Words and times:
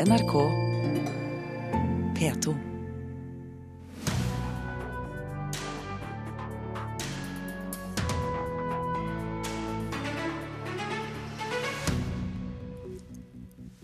NRK 0.00 0.32
P2. 2.18 2.54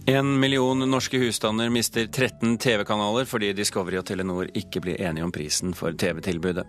En 0.07 0.41
million 0.41 0.79
norske 0.90 1.19
husstander 1.19 1.69
mister 1.71 2.06
13 2.06 2.58
TV-kanaler 2.58 3.24
fordi 3.24 3.53
Discovery 3.53 4.01
og 4.01 4.08
Telenor 4.11 4.51
ikke 4.51 4.83
blir 4.83 4.99
enige 4.99 5.22
om 5.22 5.31
prisen 5.31 5.77
for 5.79 5.95
TV-tilbudet. 5.95 6.67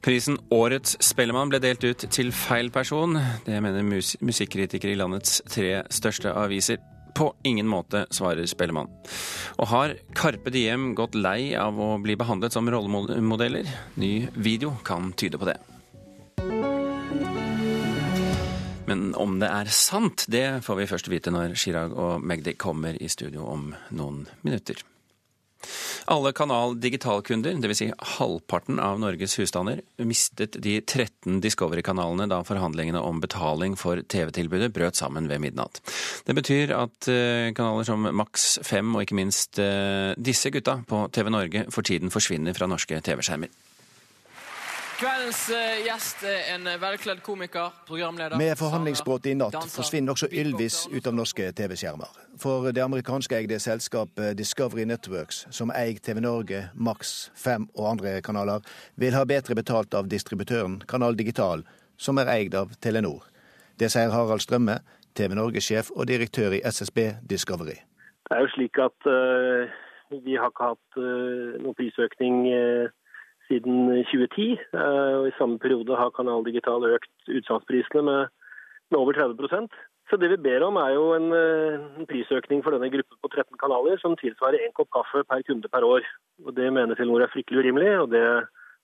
Prisen 0.00 0.40
Årets 0.48 0.96
Spellemann 1.04 1.52
ble 1.52 1.60
delt 1.60 1.84
ut 1.84 2.08
til 2.08 2.32
feil 2.32 2.72
person. 2.72 3.20
Det 3.44 3.60
mener 3.60 3.84
musikkritikere 3.84 4.96
i 4.96 5.00
landets 5.04 5.42
tre 5.52 5.82
største 5.92 6.32
aviser. 6.32 6.80
På 7.14 7.34
ingen 7.42 7.68
måte, 7.70 8.06
svarer 8.10 8.46
Spellemann. 8.50 8.90
Og 9.62 9.68
har 9.70 9.94
Carpe 10.18 10.50
Diem 10.50 10.94
gått 10.98 11.14
lei 11.14 11.54
av 11.54 11.78
å 11.78 11.92
bli 12.02 12.16
behandlet 12.18 12.52
som 12.52 12.66
rollemodeller? 12.70 13.68
Ny 14.02 14.28
video 14.34 14.74
kan 14.84 15.12
tyde 15.14 15.38
på 15.38 15.46
det. 15.46 15.58
Men 18.90 19.14
om 19.14 19.38
det 19.40 19.48
er 19.48 19.70
sant, 19.72 20.26
det 20.28 20.64
får 20.66 20.80
vi 20.80 20.88
først 20.90 21.12
vite 21.12 21.32
når 21.32 21.54
Chirag 21.58 21.94
og 21.94 22.24
Magdi 22.26 22.56
kommer 22.58 22.98
i 22.98 23.08
studio 23.08 23.46
om 23.54 23.70
noen 23.94 24.24
minutter. 24.42 24.82
Alle 26.06 26.32
Kanal 26.36 26.76
Digital-kunder, 26.80 27.56
dvs. 27.62 27.78
Si 27.78 27.88
halvparten 28.18 28.80
av 28.82 28.98
Norges 29.00 29.38
husstander, 29.40 29.80
mistet 30.04 30.58
de 30.60 30.76
13 30.80 31.40
Discovery-kanalene 31.44 32.28
da 32.28 32.42
forhandlingene 32.44 33.00
om 33.00 33.22
betaling 33.24 33.78
for 33.80 34.02
TV-tilbudet 34.12 34.72
brøt 34.74 35.00
sammen 35.00 35.30
ved 35.30 35.40
midnatt. 35.44 35.80
Det 36.28 36.36
betyr 36.36 36.74
at 36.76 37.08
eh, 37.08 37.52
kanaler 37.56 37.88
som 37.88 38.04
Max 38.12 38.58
5 38.68 38.92
og 38.94 39.06
ikke 39.06 39.18
minst 39.18 39.60
eh, 39.62 40.12
disse 40.20 40.52
gutta 40.52 40.82
på 40.88 41.06
TV 41.14 41.32
Norge 41.32 41.68
for 41.72 41.86
tiden 41.86 42.12
forsvinner 42.12 42.56
fra 42.56 42.68
norske 42.68 43.00
TV-skjermer. 43.00 43.52
Kveldens 45.04 45.50
eh, 45.52 45.82
gjest 45.84 46.22
er 46.24 46.46
en 46.54 46.64
velkledd 46.80 47.18
komiker, 47.20 47.74
programleder 47.84 48.40
Med 48.40 48.54
forhandlingsbrudd 48.56 49.26
i 49.28 49.34
natt 49.36 49.66
forsvinner 49.68 50.14
også 50.14 50.30
Ylvis 50.32 50.78
ut 50.88 51.04
av 51.10 51.12
norske 51.12 51.50
TV-skjermer. 51.58 52.14
For 52.40 52.70
det 52.72 52.80
amerikanske 52.80 53.36
eide 53.36 53.58
selskapet 53.60 54.38
Discovery 54.38 54.86
Networks, 54.88 55.42
som 55.52 55.74
eier 55.76 56.00
TV 56.00 56.22
Norge, 56.24 56.62
Max 56.72 57.12
Fem 57.36 57.68
og 57.74 57.90
andre 57.90 58.14
kanaler, 58.24 58.64
vil 58.96 59.12
ha 59.12 59.26
bedre 59.28 59.58
betalt 59.60 59.92
av 59.92 60.08
distributøren 60.08 60.80
Kanal 60.88 61.20
Digital, 61.20 61.66
som 62.00 62.16
er 62.24 62.32
eid 62.38 62.56
av 62.56 62.72
Telenor. 62.80 63.28
Det 63.76 63.92
sier 63.92 64.08
Harald 64.08 64.40
Strømme, 64.40 64.80
TV 65.12 65.36
Norge-sjef 65.36 65.92
og 65.92 66.08
direktør 66.08 66.56
i 66.56 66.64
SSB 66.64 67.10
Discovery. 67.28 67.76
Det 68.24 68.38
er 68.38 68.46
jo 68.46 68.52
slik 68.56 68.80
at 68.80 69.12
uh, 69.12 69.68
vi 70.24 70.40
har 70.40 70.48
ikke 70.48 70.72
hatt 70.72 70.96
uh, 70.96 71.60
noen 71.60 71.76
prisøkning 71.76 72.46
uh, 72.48 73.00
siden 73.48 74.04
2010. 74.10 74.58
Eh, 74.74 75.12
og 75.18 75.28
I 75.28 75.36
samme 75.38 75.58
periode 75.58 75.98
har 76.00 76.14
Kanal 76.16 76.46
Digital 76.46 76.86
økt 76.96 77.12
utsalgsprisene 77.28 78.02
med, 78.08 78.32
med, 78.90 78.98
over 78.98 79.12
30 79.12 79.68
Så 80.10 80.16
det 80.20 80.30
vi 80.30 80.44
ber 80.48 80.66
om 80.68 80.76
er 80.76 80.90
jo 80.96 81.04
en, 81.18 81.28
eh, 81.32 81.78
en, 81.98 82.06
prisøkning 82.10 82.64
for 82.64 82.70
denne 82.70 82.90
gruppen 82.90 83.18
på 83.22 83.28
13 83.28 83.56
kanaler 83.62 83.96
som 84.00 84.16
tilsvarer 84.16 84.64
én 84.64 84.76
kopp 84.76 84.90
kaffe 84.96 85.24
per 85.24 85.42
kunde 85.42 85.68
per 85.68 85.84
år. 85.84 86.02
Og 86.46 86.54
Det 86.56 86.72
mener 86.72 86.94
Telenor 86.94 87.22
er 87.22 87.32
fryktelig 87.32 87.64
urimelig, 87.64 88.00
og 88.00 88.10
det 88.10 88.24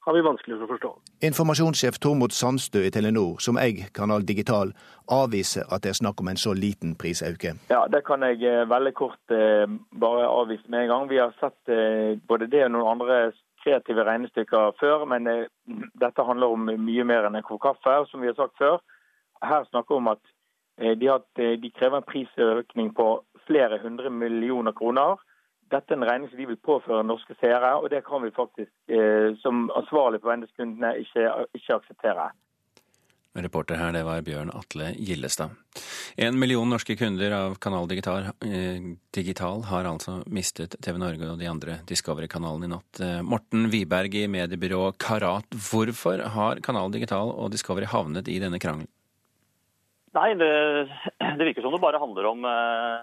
har 0.07 0.15
vi 0.15 0.21
vanskelig 0.25 0.57
for 0.57 0.65
å 0.65 0.73
forstå. 0.75 0.91
Informasjonssjef 1.29 1.99
Tormod 2.01 2.33
Sandstø 2.33 2.81
i 2.87 2.91
Telenor, 2.91 3.37
som 3.45 3.59
eier 3.61 3.91
Kanal 3.93 4.25
Digital, 4.25 4.73
avviser 5.13 5.69
at 5.69 5.83
det 5.83 5.91
er 5.91 5.99
snakk 5.99 6.23
om 6.23 6.31
en 6.33 6.41
så 6.41 6.55
liten 6.57 6.95
prisauke. 6.97 7.53
Ja, 7.69 7.87
Det 7.89 8.01
kan 8.05 8.23
jeg 8.23 8.41
eh, 8.45 8.65
veldig 8.65 8.95
kort 8.95 9.37
bare 10.05 10.25
avvise 10.25 10.65
med 10.69 10.85
en 10.85 10.89
gang. 10.89 11.09
Vi 11.11 11.21
har 11.21 11.37
sett 11.41 11.77
både 12.29 12.49
det 12.49 12.65
og 12.65 12.73
noen 12.73 12.93
andre 12.97 13.33
kreative 13.65 14.05
regnestykker 14.07 14.77
før, 14.81 15.05
men 15.09 15.27
eh, 15.31 15.47
dette 16.01 16.27
handler 16.27 16.55
om 16.55 16.69
mye 16.71 17.07
mer 17.07 17.29
enn 17.29 17.39
en 17.39 17.47
kopp 17.47 17.63
kaffe. 17.65 17.97
Som 18.11 18.25
vi 18.25 18.31
har 18.31 18.39
sagt 18.39 18.59
før, 18.61 18.79
her 19.45 19.67
snakker 19.69 19.95
vi 19.95 20.03
om 20.03 20.13
at 20.13 20.23
eh, 20.81 20.95
de, 20.99 21.11
har, 21.13 21.25
eh, 21.39 21.57
de, 21.61 21.73
krever 21.77 22.01
en 22.01 22.09
prisøkning 22.09 22.93
på 22.97 23.09
flere 23.47 23.81
hundre 23.83 24.13
millioner 24.13 24.77
kroner. 24.77 25.21
Dette 25.71 25.95
er 25.95 26.01
en 26.01 26.09
regning 26.09 26.31
som 26.31 26.41
de 26.41 26.49
vil 26.51 26.63
påføre 26.67 27.07
norske 27.07 27.37
seere, 27.39 27.77
og 27.79 27.93
det 27.93 28.03
kan 28.03 28.25
vi 28.25 28.33
faktisk 28.35 28.73
som 29.39 29.69
ansvarlig 29.79 30.19
på 30.19 30.27
venneskundene 30.27 30.97
ikke, 30.99 31.29
ikke 31.55 31.77
akseptere. 31.77 32.25
Reporter 33.39 33.79
her, 33.79 33.93
det 33.95 34.03
var 34.03 34.25
Bjørn 34.27 34.51
Atle 34.51 34.91
Gillestad. 34.99 35.55
En 36.19 36.39
million 36.39 36.67
norske 36.67 36.97
kunder 36.99 37.31
av 37.31 37.55
Kanal 37.63 37.87
Digital, 37.89 38.25
eh, 38.43 38.83
Digital, 39.15 39.63
har 39.71 39.87
altså 39.87 40.17
mistet 40.27 40.75
TV 40.83 40.99
Norge 40.99 41.29
og 41.31 41.39
de 41.39 41.47
andre 41.47 41.79
Discovery-kanalene 41.87 42.67
i 42.67 42.73
natt. 42.73 43.01
Eh, 43.01 43.21
Morten 43.23 43.69
Wiberg 43.71 44.17
i 44.19 44.27
mediebyrået 44.27 44.99
Karat, 44.99 45.47
hvorfor 45.55 46.25
har 46.35 46.59
Kanal 46.67 46.91
Digital 46.91 47.31
og 47.31 47.53
Discovery 47.55 47.87
havnet 47.87 48.27
i 48.27 48.41
denne 48.43 48.59
krangelen? 48.59 48.91
Nei, 50.19 50.35
det, 50.35 50.51
det 51.39 51.47
virker 51.47 51.63
som 51.63 51.77
det 51.77 51.83
bare 51.87 52.03
handler 52.03 52.33
om 52.33 52.45
eh, 52.51 52.99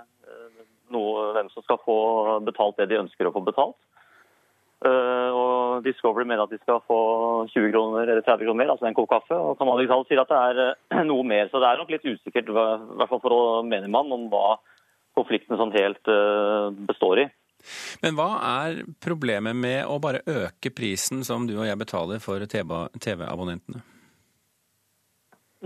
noe, 0.91 1.31
hvem 1.37 1.47
som 1.53 1.63
skal 1.63 1.79
få 1.85 1.99
betalt 2.43 2.81
det 2.81 2.91
de 2.91 2.99
ønsker 2.99 3.29
å 3.29 3.35
få 3.35 3.45
betalt. 3.47 3.79
Uh, 4.85 5.33
og 5.33 5.85
Discovery 5.85 6.27
mener 6.29 6.43
at 6.43 6.51
de 6.53 6.59
skal 6.61 6.83
få 6.85 6.99
20 7.49 7.71
kroner 7.73 8.03
eller 8.05 8.21
30 8.21 8.45
kroner 8.45 8.59
mer, 8.61 8.73
altså 8.75 8.85
en 8.85 8.97
kopp 8.97 9.09
kaffe. 9.09 9.33
Og 9.33 9.57
Kanal 9.57 9.81
Digital 9.81 10.05
sier 10.05 10.21
at 10.21 10.33
det 10.33 10.41
er 10.51 10.61
uh, 10.93 11.03
noe 11.11 11.25
mer. 11.25 11.49
Så 11.49 11.61
det 11.63 11.71
er 11.71 11.81
nok 11.81 11.93
litt 11.95 12.05
usikkert, 12.05 12.51
i 12.51 12.55
hvert 12.57 13.11
fall 13.11 13.23
for 13.23 13.65
menigmann, 13.65 14.13
om 14.13 14.29
hva 14.33 14.59
konflikten 15.17 15.57
sånn 15.57 15.73
helt 15.73 16.13
uh, 16.13 16.69
består 16.89 17.25
i. 17.25 17.27
Men 18.05 18.13
hva 18.19 18.29
er 18.45 18.83
problemet 19.01 19.57
med 19.57 19.89
å 19.89 19.97
bare 19.99 20.21
øke 20.29 20.69
prisen 20.77 21.23
som 21.25 21.49
du 21.49 21.55
og 21.57 21.65
jeg 21.65 21.79
betaler 21.81 22.21
for 22.21 22.45
TV-abonnentene? 22.45 23.81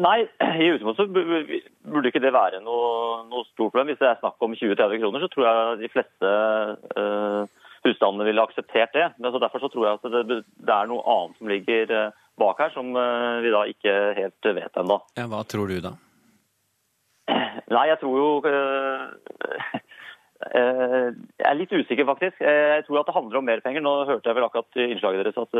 Nei, 0.01 0.21
i 0.63 0.69
utgangspunktet 0.71 1.11
burde 1.83 2.09
ikke 2.09 2.23
det 2.23 2.31
være 2.31 2.61
noe, 2.63 3.25
noe, 3.27 3.43
stort 3.49 3.73
problem. 3.73 3.91
Hvis 3.91 3.99
det 3.99 4.07
er 4.07 4.21
snakk 4.21 4.39
om 4.39 4.55
20-30 4.55 5.01
kroner, 5.03 5.19
så 5.19 5.29
tror 5.33 5.47
jeg 5.49 5.81
de 5.81 5.91
fleste 5.91 6.31
husstandene 7.85 8.27
ville 8.27 8.43
akseptert 8.43 8.93
det. 8.93 9.07
Men 9.17 9.31
så 9.31 9.41
Derfor 9.41 9.63
så 9.63 9.71
tror 9.73 9.87
jeg 9.87 9.99
at 9.99 10.11
det, 10.13 10.41
det, 10.43 10.73
er 10.73 10.89
noe 10.89 11.03
annet 11.15 11.39
som 11.39 11.51
ligger 11.51 11.93
eh, 11.97 12.15
bak 12.41 12.61
her, 12.61 12.73
som 12.75 12.93
eh, 12.95 13.41
vi 13.45 13.53
da 13.53 13.65
ikke 13.69 13.97
helt 14.17 14.49
vet 14.61 14.81
ennå. 14.83 15.01
Ja, 15.19 15.27
hva 15.31 15.43
tror 15.47 15.71
du 15.71 15.79
da? 15.83 15.95
Nei, 17.71 17.85
jeg 17.87 18.01
tror 18.01 18.17
jo 18.19 18.29
øh, 18.49 19.80
Jeg 20.41 21.45
er 21.45 21.57
litt 21.59 21.73
usikker, 21.73 22.07
faktisk. 22.07 22.41
Jeg 22.41 22.85
tror 22.87 23.01
at 23.01 23.09
det 23.09 23.13
handler 23.13 23.39
om 23.39 23.45
mer 23.45 23.61
penger. 23.61 23.83
Nå 23.85 23.93
hørte 24.09 24.29
jeg 24.29 24.37
vel 24.37 24.47
akkurat 24.47 24.79
i 24.81 24.87
innslaget 24.89 25.27
deres 25.27 25.37
at 25.37 25.53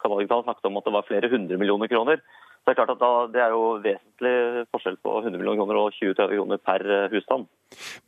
Kanal 0.00 0.22
Digital 0.22 0.44
snakket 0.46 0.68
om 0.70 0.80
at 0.80 0.88
det 0.88 0.94
var 0.96 1.06
flere 1.08 1.30
hundre 1.32 1.58
millioner 1.60 1.90
kroner. 1.92 2.22
Så 2.64 2.70
Det 2.70 2.72
er 2.72 2.78
klart 2.78 2.94
at 2.94 3.00
da, 3.02 3.08
det 3.28 3.40
er 3.44 3.50
jo 3.52 3.64
vesentlig 3.84 4.64
forskjell 4.72 4.94
på 5.04 5.18
100 5.18 5.36
millioner 5.36 5.58
kroner 5.60 5.80
og 5.82 5.96
20-30 5.98 6.38
kroner 6.38 6.60
per 6.64 6.84
husstand. 7.12 7.44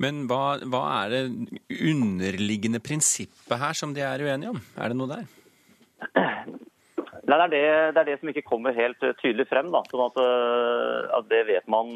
Men 0.00 0.22
hva, 0.30 0.56
hva, 0.64 0.80
er 1.02 1.12
det 1.12 1.24
underliggende 1.92 2.80
prinsippet 2.80 3.60
her 3.60 3.76
som 3.76 3.92
de 3.92 4.00
er 4.00 4.24
uenige 4.24 4.54
om? 4.54 4.62
Er 4.80 4.94
det 4.94 4.96
noe 4.96 5.12
der? 5.12 5.26
Nei, 7.26 7.36
det, 7.36 7.44
er 7.44 7.52
det, 7.52 7.60
det, 7.92 8.00
er 8.00 8.08
det 8.08 8.16
som 8.22 8.32
ikke 8.32 8.46
kommer 8.48 8.72
helt 8.72 9.04
tydelig 9.20 9.44
frem. 9.50 9.68
Da. 9.74 9.84
sånn 9.92 10.06
at, 10.06 10.18
eh, 10.24 11.12
at 11.18 11.28
Det 11.28 11.42
vet 11.52 11.68
man 11.68 11.92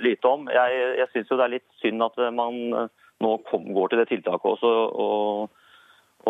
lite 0.00 0.32
om. 0.32 0.48
Jeg, 0.48 0.82
jeg 1.02 1.12
syns 1.12 1.34
det 1.34 1.44
er 1.44 1.56
litt 1.58 1.68
synd 1.82 2.08
at 2.08 2.16
man 2.32 2.88
nå 3.20 3.36
kom, 3.50 3.66
går 3.76 3.92
til 3.92 4.00
det 4.00 4.08
tiltaket 4.10 4.50
også, 4.54 4.70
og, 5.04 5.62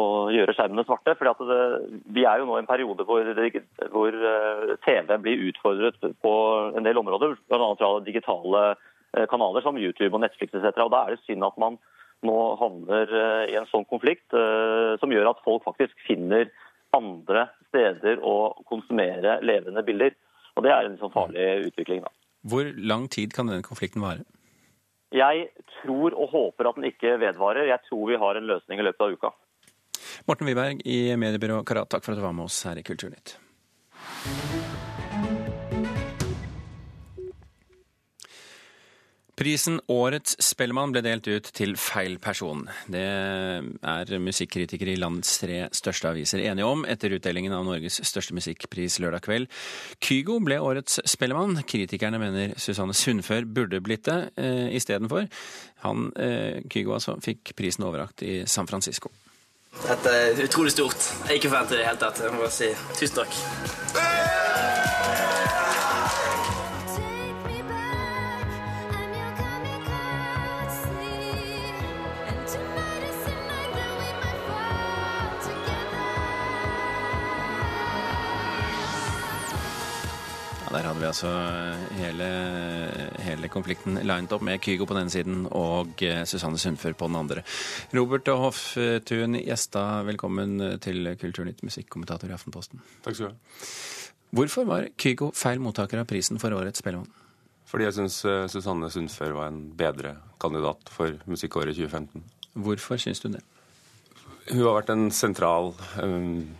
og 0.00 0.32
gjøre 0.34 0.54
skjermene 0.54 0.84
svarte. 0.86 1.14
det, 1.14 1.60
Vi 2.10 2.24
er 2.26 2.38
jo 2.40 2.48
nå 2.48 2.58
i 2.58 2.62
en 2.64 2.70
periode 2.70 3.06
hvor, 3.06 3.32
hvor 3.94 4.20
TV 4.86 5.18
blir 5.22 5.48
utfordret 5.50 5.98
på 6.22 6.34
en 6.76 6.86
del 6.86 6.98
områder, 6.98 7.36
bl.a. 7.48 7.74
fra 7.78 7.92
digitale 8.06 8.64
Eh, 9.16 9.26
kanaler 9.26 9.64
som 9.64 9.78
YouTube 9.78 10.14
og 10.14 10.22
Netflix 10.22 10.54
etc. 10.54 10.84
Og 10.86 10.92
Da 10.94 11.04
er 11.04 11.16
det 11.16 11.24
synd 11.24 11.42
at 11.42 11.56
man 11.58 11.78
nå 12.26 12.36
havner 12.60 13.10
eh, 13.10 13.44
i 13.50 13.56
en 13.58 13.66
sånn 13.70 13.86
konflikt 13.90 14.36
eh, 14.36 14.94
som 15.02 15.10
gjør 15.10 15.32
at 15.32 15.40
folk 15.42 15.64
faktisk 15.66 15.96
finner 16.06 16.50
andre 16.94 17.48
steder 17.70 18.22
å 18.22 18.52
konsumere 18.70 19.40
levende 19.42 19.82
bilder. 19.86 20.14
Og 20.54 20.66
Det 20.66 20.74
er 20.74 20.86
en 20.86 20.98
sånn 21.00 21.14
farlig 21.14 21.70
utvikling. 21.70 22.04
da. 22.06 22.12
Hvor 22.50 22.70
lang 22.76 23.08
tid 23.10 23.34
kan 23.34 23.50
denne 23.50 23.66
konflikten 23.66 24.02
vare? 24.02 24.22
Jeg 25.10 25.48
tror 25.80 26.14
og 26.14 26.30
håper 26.30 26.70
at 26.70 26.76
den 26.78 26.86
ikke 26.90 27.16
vedvarer. 27.18 27.66
Jeg 27.66 27.82
tror 27.88 28.04
vi 28.10 28.18
har 28.22 28.38
en 28.38 28.46
løsning 28.46 28.78
i 28.78 28.86
løpet 28.86 29.06
av 29.06 29.16
uka. 29.16 29.32
Morten 30.28 30.46
Wiberg 30.46 30.84
i 30.86 31.16
mediebyrået 31.18 31.66
Karat, 31.66 31.90
takk 31.90 32.04
for 32.04 32.14
at 32.14 32.20
du 32.20 32.26
var 32.26 32.36
med 32.36 32.46
oss 32.46 32.62
her 32.68 32.78
i 32.78 32.86
Kulturnytt. 32.86 33.36
Prisen 39.40 39.78
Årets 39.88 40.34
Spellemann 40.44 40.92
ble 40.92 41.00
delt 41.00 41.24
ut 41.24 41.46
til 41.56 41.72
feil 41.80 42.18
person. 42.20 42.66
Det 42.92 43.00
er 43.00 44.10
musikkritikere 44.20 44.92
i 44.92 45.00
landets 45.00 45.38
tre 45.40 45.62
største 45.72 46.10
aviser 46.10 46.42
enige 46.44 46.68
om 46.68 46.84
etter 46.84 47.14
utdelingen 47.16 47.54
av 47.56 47.64
Norges 47.64 48.02
største 48.04 48.36
musikkpris 48.36 48.98
lørdag 49.00 49.24
kveld. 49.24 49.48
Kygo 50.04 50.36
ble 50.44 50.60
Årets 50.60 51.00
Spellemann. 51.08 51.56
Kritikerne 51.64 52.20
mener 52.20 52.52
Susanne 52.60 52.92
Sundfør 52.92 53.48
burde 53.48 53.80
blitt 53.80 54.04
det 54.10 54.18
eh, 54.36 54.68
istedenfor. 54.76 55.24
Han, 55.86 56.10
eh, 56.20 56.60
Kygo 56.68 56.98
altså, 56.98 57.16
fikk 57.24 57.56
prisen 57.56 57.88
overrakt 57.88 58.20
i 58.20 58.42
San 58.44 58.68
Francisco. 58.68 59.08
Dette 59.86 60.12
er 60.12 60.44
utrolig 60.44 60.76
stort. 60.76 61.00
Jeg 61.24 61.30
er 61.30 61.40
ikke 61.40 61.48
forventet 61.54 61.78
det 61.78 61.80
i 61.80 61.82
det 61.86 61.88
hele 61.94 62.04
tatt. 62.04 62.20
Jeg 62.26 62.36
må 62.36 62.44
bare 62.44 62.58
si 62.60 62.74
tusen 63.00 63.22
takk. 63.22 63.32
Vi 81.00 81.06
altså 81.08 81.30
hele, 81.96 82.26
hele 83.24 83.48
konflikten 83.48 83.94
linet 84.04 84.34
opp 84.36 84.42
med 84.44 84.60
Kygo 84.60 84.84
på 84.84 84.92
den 84.92 85.06
ene 85.06 85.12
siden 85.14 85.46
og 85.48 86.02
eh, 86.04 86.26
Susanne 86.28 86.60
Sundfør 86.60 86.92
på 86.92 87.08
den 87.08 87.16
andre. 87.16 87.44
Robert 87.96 88.28
Hoftun 88.28 89.38
Gjestad, 89.38 90.04
velkommen 90.10 90.60
til 90.84 91.08
Kulturnytt, 91.22 91.64
musikkommentator 91.64 92.28
i 92.28 92.36
Aftenposten. 92.36 92.84
Takk 93.00 93.16
skal 93.16 93.30
du 93.30 93.32
ha. 93.32 93.64
Hvorfor 94.36 94.68
var 94.68 94.90
Kygo 95.00 95.30
feil 95.32 95.64
mottaker 95.64 96.04
av 96.04 96.10
prisen 96.12 96.42
for 96.42 96.52
årets 96.52 96.84
Spellemann? 96.84 97.08
Fordi 97.72 97.88
jeg 97.88 97.96
syns 98.02 98.20
Susanne 98.52 98.92
Sundfør 98.92 99.38
var 99.40 99.48
en 99.48 99.70
bedre 99.80 100.18
kandidat 100.42 100.92
for 100.92 101.16
musikkåret 101.24 101.80
2015. 101.80 102.28
Hvorfor 102.60 103.00
syns 103.00 103.24
du 103.24 103.30
det? 103.32 103.40
Hun 104.50 104.66
har 104.66 104.82
vært 104.82 104.92
en 104.92 105.08
sentral 105.14 105.72
um, 106.04 106.50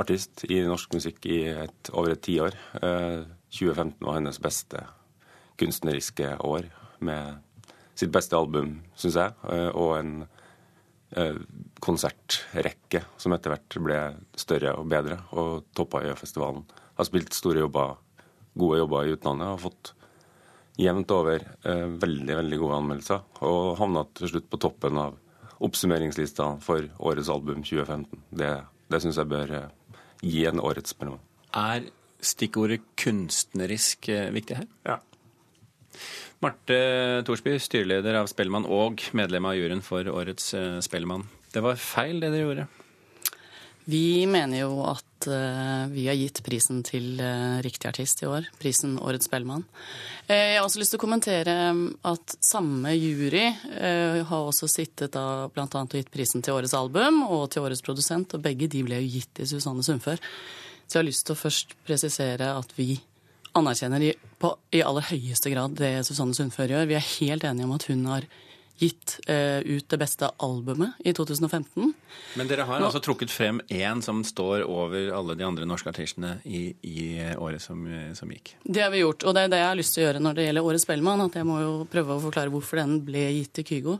artist 0.00 0.48
i 0.48 0.64
norsk 0.64 0.96
musikk 0.96 1.26
i 1.28 1.42
et, 1.52 1.90
over 1.92 2.16
et 2.16 2.24
tiår. 2.24 2.56
Uh, 2.80 3.35
2015 3.56 4.06
var 4.06 4.18
hennes 4.18 4.40
beste 4.42 4.84
kunstneriske 5.60 6.34
år, 6.44 6.68
med 7.00 7.42
sitt 7.96 8.12
beste 8.12 8.36
album, 8.36 8.80
syns 8.96 9.16
jeg, 9.16 9.34
uh, 9.48 9.70
og 9.72 9.92
en 9.96 10.14
uh, 11.16 11.38
konsertrekke 11.84 13.02
som 13.20 13.32
etter 13.36 13.54
hvert 13.54 13.78
ble 13.84 14.00
større 14.36 14.74
og 14.76 14.88
bedre, 14.92 15.20
og 15.32 15.68
toppa 15.76 16.04
Øyafestivalen. 16.04 16.66
Har 16.96 17.08
spilt 17.08 17.36
store 17.36 17.64
jobber, 17.64 17.96
gode 18.56 18.80
jobber 18.82 19.04
i 19.08 19.16
utlandet, 19.16 19.52
og 19.52 19.64
fått 19.64 19.96
jevnt 20.80 21.12
over 21.14 21.40
eh, 21.64 21.86
veldig 22.00 22.38
veldig 22.40 22.58
gode 22.60 22.80
anmeldelser. 22.80 23.22
Og 23.48 23.76
havna 23.80 24.04
til 24.16 24.32
slutt 24.32 24.48
på 24.52 24.60
toppen 24.60 25.00
av 25.00 25.16
oppsummeringslista 25.64 26.50
for 26.64 26.88
årets 27.00 27.30
album 27.32 27.62
2015. 27.64 28.24
Det, 28.40 28.50
det 28.92 29.02
syns 29.02 29.20
jeg 29.20 29.30
bør 29.32 29.54
eh, 29.56 30.02
gi 30.22 30.44
en 30.48 30.60
årets 30.60 30.92
Spellemann. 30.92 31.22
Er 31.56 31.88
stikkordet 32.26 32.84
kunstnerisk 33.00 34.10
eh, 34.12 34.30
viktig 34.34 34.60
her? 34.60 34.70
Ja. 34.88 35.00
Marte 36.44 36.78
Thorsby, 37.24 37.56
styreleder 37.62 38.18
av 38.20 38.28
Spellemann 38.28 38.68
og 38.68 39.00
medlem 39.16 39.48
av 39.48 39.56
juryen 39.56 39.84
for 39.84 40.08
årets 40.12 40.52
eh, 40.58 40.80
Spellemann. 40.84 41.24
Det 41.54 41.64
var 41.64 41.78
feil 41.80 42.20
det 42.20 42.34
dere 42.34 42.44
gjorde? 42.44 42.66
Vi 43.86 44.26
mener 44.26 44.64
jo 44.64 44.80
at 44.82 45.28
uh, 45.30 45.86
vi 45.92 46.08
har 46.08 46.16
gitt 46.18 46.40
prisen 46.42 46.80
til 46.82 47.20
uh, 47.22 47.62
riktig 47.62 47.86
artist 47.86 48.24
i 48.24 48.26
år. 48.26 48.48
Prisen 48.58 48.96
Årets 48.98 49.28
Spellemann. 49.30 49.62
Uh, 50.26 50.34
jeg 50.34 50.56
har 50.58 50.66
også 50.66 50.82
lyst 50.82 50.96
til 50.96 50.98
å 50.98 51.04
kommentere 51.04 51.54
at 52.10 52.34
samme 52.42 52.96
jury 52.98 53.44
har 53.46 54.40
også 54.40 54.66
sittet 54.70 55.14
da 55.14 55.46
bl.a. 55.54 55.68
og 55.70 55.94
gitt 55.94 56.10
prisen 56.10 56.42
til 56.42 56.58
årets 56.58 56.74
album 56.74 57.22
og 57.28 57.46
til 57.54 57.62
årets 57.62 57.84
produsent, 57.86 58.34
og 58.34 58.42
begge 58.42 58.66
de 58.72 58.82
ble 58.88 58.98
jo 59.04 59.12
gitt 59.20 59.30
til 59.38 59.54
Susanne 59.54 59.86
Sundfør. 59.86 60.18
Så 60.86 60.98
jeg 60.98 61.02
har 61.02 61.08
lyst 61.10 61.26
til 61.26 61.34
å 61.34 61.40
først 61.40 61.76
presisere 61.86 62.52
at 62.54 62.72
vi 62.78 63.00
anerkjenner 63.56 64.04
i, 64.04 64.10
på, 64.38 64.52
i 64.76 64.82
aller 64.84 65.06
høyeste 65.10 65.50
grad 65.52 65.76
det 65.80 65.92
Susanne 66.06 66.36
Sundfør 66.36 66.74
gjør. 66.74 66.88
Vi 66.90 66.98
er 66.98 67.12
helt 67.16 67.46
enige 67.48 67.66
om 67.66 67.74
at 67.76 67.86
hun 67.90 68.04
har 68.10 68.26
gitt 68.78 69.16
eh, 69.30 69.58
ut 69.64 69.86
det 69.88 69.98
beste 70.00 70.28
albumet 70.44 70.98
i 71.04 71.12
2015. 71.16 71.92
Men 72.36 72.48
dere 72.50 72.66
har 72.68 72.80
Nå- 72.80 72.88
altså 72.90 73.00
trukket 73.04 73.30
frem 73.32 73.60
én 73.72 74.02
som 74.04 74.22
står 74.24 74.64
over 74.68 75.10
alle 75.16 75.34
de 75.38 75.44
andre 75.46 75.64
norske 75.68 75.88
artistene 75.92 76.34
i, 76.44 76.74
i 76.84 77.06
året 77.36 77.62
som, 77.64 77.80
som 78.18 78.30
gikk. 78.32 78.54
Det 78.64 78.82
har 78.84 78.90
vi 78.92 79.00
gjort, 79.04 79.24
og 79.24 79.34
det 79.36 79.46
er 79.46 79.52
det 79.54 79.60
jeg 79.62 79.70
har 79.70 79.80
lyst 79.80 79.94
til 79.96 80.02
å 80.02 80.06
gjøre 80.06 80.22
når 80.26 80.36
det 80.38 80.46
gjelder 80.48 80.68
Årets 80.70 80.86
Spellemann. 80.88 81.24
At 81.26 81.38
jeg 81.40 81.48
må 81.48 81.58
jo 81.62 81.72
prøve 81.92 82.16
å 82.18 82.22
forklare 82.26 82.52
hvorfor 82.52 82.82
den 82.82 82.98
ble 83.06 83.24
gitt 83.38 83.52
til 83.60 83.68
Kygo. 83.70 83.96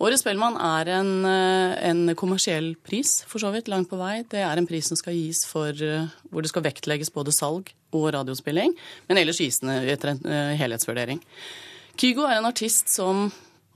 Årets 0.00 0.24
Spellemann 0.24 0.60
er 0.68 0.92
en, 0.98 1.12
eh, 1.24 1.74
en 1.90 2.14
kommersiell 2.20 2.74
pris, 2.84 3.20
for 3.30 3.40
så 3.42 3.52
vidt, 3.54 3.68
langt 3.72 3.88
på 3.90 3.98
vei. 4.00 4.20
Det 4.28 4.44
er 4.44 4.60
en 4.60 4.68
pris 4.68 4.86
som 4.92 5.00
skal 5.00 5.16
gis 5.16 5.44
for 5.48 5.70
eh, 5.72 6.08
hvor 6.30 6.44
det 6.44 6.52
skal 6.52 6.64
vektlegges 6.68 7.12
både 7.14 7.32
salg 7.34 7.72
og 7.96 8.10
radiospilling, 8.14 8.76
men 9.08 9.18
ellers 9.18 9.40
gis 9.42 9.58
den 9.64 9.72
etter 9.90 10.12
en 10.12 10.20
eh, 10.28 10.52
helhetsvurdering. 10.60 11.18
Kygo 12.00 12.22
er 12.28 12.38
en 12.38 12.46
artist 12.48 12.88
som 12.92 13.30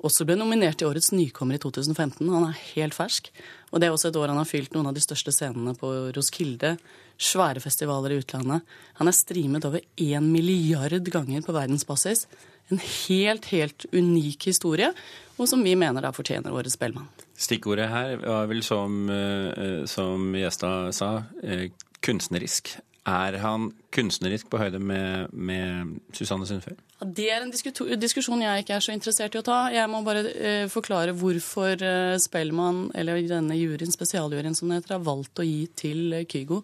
også 0.04 0.26
ble 0.26 0.36
nominert 0.36 0.80
til 0.80 0.90
Årets 0.90 1.12
nykommer 1.14 1.56
i 1.56 1.62
2015. 1.62 2.26
Han 2.28 2.48
er 2.48 2.62
helt 2.74 2.96
fersk. 2.96 3.30
Og 3.72 3.80
det 3.80 3.88
er 3.88 3.94
også 3.94 4.10
et 4.10 4.18
år 4.20 4.32
han 4.32 4.40
har 4.40 4.48
fylt 4.48 4.74
noen 4.74 4.90
av 4.90 4.96
de 4.96 5.02
største 5.02 5.32
scenene 5.32 5.74
på 5.78 5.90
Roskilde. 6.16 6.74
Svære 7.14 7.62
festivaler 7.62 8.12
i 8.12 8.18
utlandet. 8.20 8.66
Han 9.00 9.10
er 9.10 9.16
streamet 9.16 9.64
over 9.64 9.84
én 9.96 10.26
milliard 10.28 11.08
ganger 11.14 11.44
på 11.46 11.54
verdensbasis. 11.54 12.26
En 12.72 12.80
helt, 12.80 13.46
helt 13.52 13.86
unik 13.92 14.48
historie, 14.48 14.90
og 15.36 15.48
som 15.50 15.62
vi 15.64 15.74
mener 15.76 16.04
da 16.04 16.12
fortjener 16.16 16.54
Årets 16.54 16.78
Spellemann. 16.78 17.10
Stikkordet 17.34 17.90
her 17.90 18.16
var 18.22 18.48
vel 18.48 18.62
som, 18.64 19.08
eh, 19.10 19.84
som 19.90 20.32
Gjestad 20.34 20.94
sa, 20.94 21.24
eh, 21.42 21.70
kunstnerisk. 22.00 22.76
Er 23.04 23.36
han 23.42 23.68
kunstnerisk 23.92 24.48
på 24.48 24.56
høyde 24.56 24.78
med, 24.80 25.28
med 25.32 25.98
Susanne 26.16 26.46
Sundfør? 26.48 26.78
Ja, 27.00 27.08
Det 27.18 27.26
er 27.28 27.44
en 27.44 27.52
diskusjon 28.00 28.40
jeg 28.40 28.64
ikke 28.64 28.78
er 28.78 28.84
så 28.84 28.94
interessert 28.96 29.36
i 29.36 29.40
å 29.42 29.44
ta. 29.44 29.58
Jeg 29.74 29.90
må 29.92 30.00
bare 30.06 30.22
eh, 30.32 30.64
forklare 30.72 31.12
hvorfor 31.12 31.76
eh, 31.84 32.16
Spellemann, 32.22 32.86
eller 32.96 33.20
denne 33.28 33.58
juryen, 33.60 33.92
spesialjuryen 33.92 34.56
som 34.56 34.72
det 34.72 34.80
heter, 34.80 34.96
har 34.96 35.04
valgt 35.04 35.42
å 35.42 35.44
gi 35.44 35.66
til 35.76 36.16
eh, 36.16 36.24
Kygo. 36.24 36.62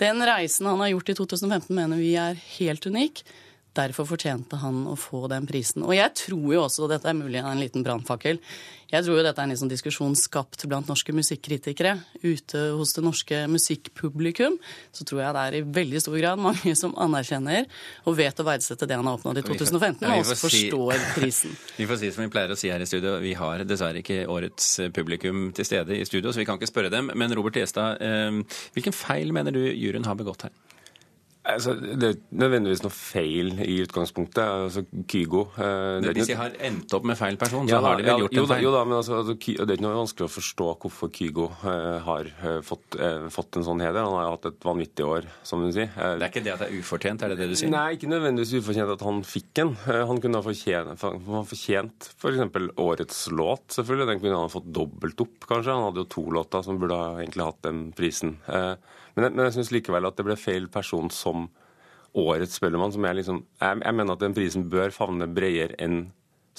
Den 0.00 0.20
reisen 0.28 0.68
han 0.68 0.84
har 0.84 0.92
gjort 0.92 1.14
i 1.14 1.16
2015 1.16 1.72
mener 1.76 2.00
vi 2.00 2.12
er 2.20 2.36
helt 2.58 2.84
unik. 2.84 3.24
Derfor 3.78 4.08
fortjente 4.08 4.58
han 4.58 4.82
å 4.90 4.96
få 4.98 5.28
den 5.30 5.46
prisen. 5.46 5.84
Og 5.86 5.94
jeg 5.94 6.10
tror 6.18 6.46
jo 6.54 6.62
også, 6.64 6.84
og 6.84 6.90
dette 6.90 7.06
er 7.06 7.14
mulig 7.14 7.38
en 7.38 7.60
liten 7.62 7.84
brannfakkel, 7.86 8.40
jeg 8.90 9.06
tror 9.06 9.20
jo 9.20 9.22
dette 9.22 9.38
er 9.38 9.46
en 9.46 9.52
liksom 9.52 9.68
diskusjon 9.70 10.16
skapt 10.18 10.64
blant 10.66 10.88
norske 10.90 11.12
musikkritikere. 11.14 11.92
Ute 12.24 12.62
hos 12.74 12.94
det 12.96 13.04
norske 13.06 13.42
musikkpublikum 13.46 14.56
så 14.90 15.06
tror 15.06 15.22
jeg 15.22 15.36
det 15.36 15.44
er 15.44 15.56
i 15.60 15.62
veldig 15.78 16.02
stor 16.02 16.16
grad 16.18 16.42
mange 16.42 16.74
som 16.78 16.96
anerkjenner 16.98 17.68
og 18.10 18.18
vet 18.18 18.42
å 18.42 18.46
verdsette 18.48 18.88
det 18.90 18.98
han 18.98 19.06
har 19.06 19.20
oppnådd 19.20 19.38
i 19.38 19.44
2015, 19.46 20.02
og 20.10 20.24
også 20.24 20.38
forstår 20.40 21.06
prisen. 21.14 21.54
Vi 21.78 21.86
får 21.86 22.00
si 22.02 22.10
som 22.16 22.24
vi 22.24 22.32
pleier 22.34 22.50
å 22.50 22.58
si 22.58 22.72
her 22.72 22.82
i 22.82 22.88
studio, 22.88 23.14
vi 23.22 23.36
har 23.38 23.62
dessverre 23.68 24.02
ikke 24.02 24.24
årets 24.30 24.66
publikum 24.96 25.48
til 25.54 25.66
stede 25.68 25.94
i 25.96 26.04
studio, 26.08 26.32
så 26.32 26.42
vi 26.42 26.48
kan 26.48 26.58
ikke 26.58 26.68
spørre 26.68 26.90
dem. 26.92 27.12
Men 27.14 27.32
Robert 27.36 27.56
Gjestad, 27.56 28.02
eh, 28.02 28.58
hvilken 28.74 28.96
feil 28.96 29.30
mener 29.36 29.54
du 29.54 29.62
juryen 29.62 30.08
har 30.08 30.18
begått 30.18 30.48
her? 30.48 30.54
Altså, 31.40 31.72
det 31.80 32.04
er 32.04 32.12
ikke 32.18 32.36
nødvendigvis 32.36 32.82
noe 32.84 32.92
feil 32.92 33.54
i 33.64 33.78
utgangspunktet. 33.80 34.42
Altså, 34.44 34.82
Kygo 35.08 35.46
eh, 35.56 36.00
det 36.04 36.10
er 36.10 36.18
Hvis 36.18 36.28
de 36.28 36.34
har 36.36 36.52
endt 36.68 36.92
opp 36.98 37.06
med 37.08 37.16
feil 37.16 37.38
person, 37.40 37.64
så 37.64 37.72
Ja, 37.72 37.80
har 37.80 37.96
de 37.96 38.04
ja, 38.04 38.12
vel 38.12 38.26
gjort 38.26 38.36
jo, 38.36 38.42
en 38.44 38.50
feil? 38.50 38.64
jo 38.66 38.72
da, 38.74 38.82
men 38.84 38.96
altså, 38.98 39.14
altså, 39.22 39.36
det 39.40 39.64
er 39.64 39.72
ikke 39.78 39.86
noe 39.86 39.96
vanskelig 40.02 40.26
å 40.28 40.32
forstå 40.34 40.66
hvorfor 40.84 41.12
Kygo 41.16 41.46
eh, 41.64 41.96
har 42.04 42.28
eh, 42.28 42.58
fått, 42.66 42.98
eh, 43.00 43.24
fått 43.32 43.56
en 43.56 43.64
sånn 43.70 43.80
heder. 43.80 44.04
Han 44.04 44.18
har 44.20 44.28
hatt 44.34 44.50
et 44.52 44.68
vanvittig 44.68 45.08
år, 45.08 45.30
som 45.48 45.64
du 45.64 45.72
sier. 45.72 45.88
Eh, 45.96 46.18
Det 46.20 46.28
er 46.28 46.34
ikke 46.34 46.44
det 46.44 46.54
at 46.58 46.60
det 46.66 46.68
er 46.68 46.78
ufortjent, 46.84 47.24
er 47.24 47.32
det 47.32 47.40
det 47.40 47.48
du 47.48 47.56
sier? 47.56 47.72
Nei, 47.72 47.86
ikke 47.96 48.12
nødvendigvis 48.12 48.54
ufortjent 48.60 48.94
at 48.98 49.06
han 49.08 49.24
fikk 49.24 49.64
en. 49.64 49.74
Eh, 49.88 50.04
Han 50.12 50.20
kunne 50.20 50.42
ha 50.42 50.44
fortjent, 50.44 51.00
fortjent 51.00 52.10
f.eks. 52.20 52.70
årets 52.76 53.24
låt, 53.32 53.64
selvfølgelig. 53.80 54.10
Den 54.12 54.20
kunne 54.20 54.36
han 54.36 54.44
ha 54.50 54.52
fått 54.60 54.68
dobbelt 54.76 55.24
opp, 55.24 55.40
kanskje. 55.48 55.72
Han 55.72 55.88
hadde 55.88 56.04
jo 56.04 56.10
to 56.20 56.28
låter 56.36 56.62
som 56.68 56.76
burde 56.78 57.00
ha 57.00 57.16
egentlig 57.24 57.48
hatt 57.48 57.62
den 57.64 57.86
prisen. 57.96 58.36
Eh, 58.46 58.74
Men 59.14 59.26
jeg, 59.26 59.34
men 59.34 59.44
jeg 59.46 59.56
syns 59.58 59.72
likevel 59.74 60.08
at 60.08 60.18
det 60.18 60.26
ble 60.26 60.38
feil 60.38 60.68
person 60.72 61.10
som 61.14 61.48
årets 62.18 62.58
Spellemann. 62.58 62.92
Som 62.94 63.06
jeg 63.06 63.20
liksom 63.20 63.42
jeg, 63.42 63.82
jeg 63.84 63.98
mener 63.98 64.16
at 64.16 64.24
den 64.24 64.36
prisen 64.36 64.68
bør 64.72 64.94
favne 64.94 65.28
bredere 65.30 65.78
enn 65.82 66.04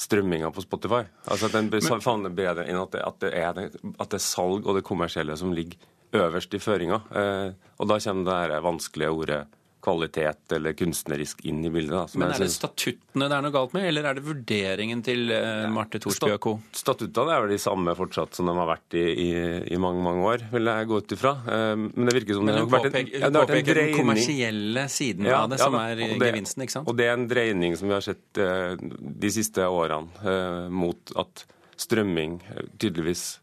strømminga 0.02 0.50
på 0.56 0.64
Spotify. 0.64 1.04
Altså 1.28 1.50
at 1.50 1.56
den 1.58 1.70
bør 1.72 2.02
favne 2.02 2.32
bredere 2.34 2.68
enn 2.70 2.80
at 2.82 2.94
det, 2.96 3.02
at, 3.06 3.18
det 3.22 3.32
er, 3.38 3.64
at 3.92 4.12
det 4.12 4.20
er 4.20 4.24
salg 4.24 4.66
og 4.66 4.78
det 4.78 4.86
kommersielle 4.88 5.36
som 5.38 5.54
ligger 5.56 5.80
øverst 6.18 6.54
i 6.56 6.60
føringa. 6.60 7.02
Eh, 7.16 7.50
og 7.80 7.90
da 7.90 8.00
kommer 8.04 8.28
det 8.28 8.38
her 8.40 8.64
vanskelige 8.66 9.12
ordet 9.12 9.42
kvalitet 9.84 10.54
eller 10.56 10.76
kunstnerisk 10.78 11.42
inn 11.50 11.64
i 11.66 11.72
bildet. 11.74 11.94
Da, 11.94 12.20
Men 12.20 12.34
er 12.34 12.44
det 12.44 12.52
statuttene 12.54 13.28
det 13.32 13.38
er 13.38 13.46
noe 13.46 13.54
galt 13.56 13.76
med, 13.76 13.88
eller 13.90 14.08
er 14.10 14.18
det 14.18 14.24
vurderingen 14.26 15.04
til 15.06 15.32
uh, 15.34 15.66
Marte 15.74 16.02
Thorsby 16.02 16.38
co.? 16.42 16.56
Statuttene 16.78 17.36
er 17.36 17.46
vel 17.46 17.54
de 17.56 17.60
samme 17.62 17.96
fortsatt 17.98 18.38
som 18.38 18.50
de 18.50 18.56
har 18.58 18.70
vært 18.70 18.98
i, 19.00 19.06
i, 19.26 19.30
i 19.74 19.80
mange 19.82 20.04
mange 20.06 20.26
år, 20.30 20.46
vil 20.54 20.72
jeg 20.72 20.90
gå 20.92 21.02
ut 21.02 21.16
ifra. 21.18 21.34
Uh, 21.46 21.86
men 21.88 22.10
det 22.10 22.18
virker 22.20 22.40
som 22.40 22.50
det 22.50 22.58
har 22.58 22.72
vært 22.76 23.00
en, 23.02 23.14
ja, 23.14 23.32
det 23.32 23.46
påpeker 23.46 23.82
den 23.82 23.94
kommersielle 23.98 24.88
siden 24.94 25.30
ja, 25.30 25.44
av 25.44 25.54
det, 25.54 25.62
som 25.62 25.78
er 25.82 25.96
det, 26.00 26.12
gevinsten, 26.22 26.66
ikke 26.66 26.78
sant? 26.78 26.92
Og 26.92 27.00
det 27.00 27.10
er 27.10 27.18
en 27.18 27.30
dreining 27.32 27.78
som 27.80 27.90
vi 27.92 27.98
har 27.98 28.06
sett 28.06 28.42
uh, 28.42 28.76
de 28.78 29.34
siste 29.34 29.66
årene 29.68 30.70
mot 30.72 31.12
at 31.20 31.46
strømming 31.82 32.38
tydeligvis 32.80 33.40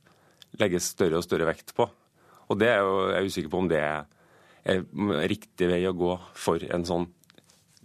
legges 0.61 0.93
større 0.95 1.19
og 1.19 1.27
større 1.27 1.49
vekt 1.49 1.75
på. 1.77 1.87
Og 2.49 2.61
det 2.61 2.71
er 2.73 2.81
jo, 2.85 2.95
jeg 3.11 3.19
er 3.19 3.29
usikker 3.29 3.53
på 3.53 3.61
om 3.63 3.69
det 3.71 3.81
er 3.83 4.07
riktig 4.69 5.71
vei 5.71 5.83
å 5.89 5.97
gå 5.97 6.15
for 6.37 6.63
en 6.69 6.87
sånn 6.89 7.09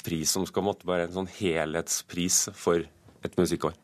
pris 0.03 0.31
som 0.35 0.45
skal 0.47 0.65
måtte 0.67 0.87
være 0.87 1.07
en 1.07 1.17
sånn 1.21 1.29
helhetspris 1.31 2.49
for 2.59 2.83
et 3.23 3.37
musikkår. 3.39 3.75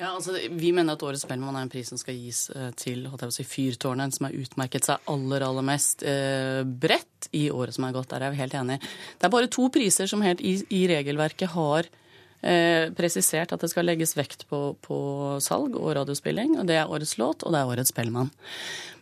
Ja, 0.00 0.14
altså, 0.16 0.34
Vi 0.50 0.72
mener 0.74 0.96
at 0.96 1.02
Årets 1.04 1.22
Spellemann 1.26 1.54
er 1.54 1.66
en 1.66 1.70
pris 1.70 1.92
som 1.92 2.00
skal 2.00 2.16
gis 2.18 2.48
eh, 2.50 2.72
til 2.74 3.04
si, 3.30 3.44
Fyrtårnet, 3.46 4.16
som 4.16 4.26
har 4.26 4.34
utmerket 4.34 4.88
seg 4.88 5.12
aller 5.12 5.44
aller 5.46 5.66
mest 5.66 6.02
eh, 6.02 6.62
bredt 6.64 7.28
i 7.38 7.44
året 7.54 7.76
som 7.76 7.86
er 7.86 7.94
gått. 7.94 8.10
Der 8.10 8.26
er 8.26 8.34
vi 8.34 8.40
helt 8.40 8.56
enige. 8.58 8.82
Det 9.18 9.28
er 9.28 9.34
bare 9.36 9.52
to 9.52 9.68
priser 9.70 10.10
som 10.10 10.24
helt 10.24 10.42
i, 10.42 10.56
i 10.74 10.86
regelverket 10.90 11.52
har 11.54 11.86
eh, 11.86 12.01
presisert 12.98 13.52
at 13.54 13.62
det 13.62 13.68
skal 13.70 13.86
legges 13.86 14.16
vekt 14.18 14.48
på, 14.50 14.72
på, 14.82 14.96
salg 15.44 15.76
og 15.78 15.92
radiospilling. 15.94 16.56
og 16.58 16.66
Det 16.66 16.74
er 16.80 16.90
årets 16.90 17.14
låt, 17.20 17.44
og 17.46 17.54
det 17.54 17.60
er 17.60 17.70
årets 17.70 17.92
Spellemann. 17.94 18.32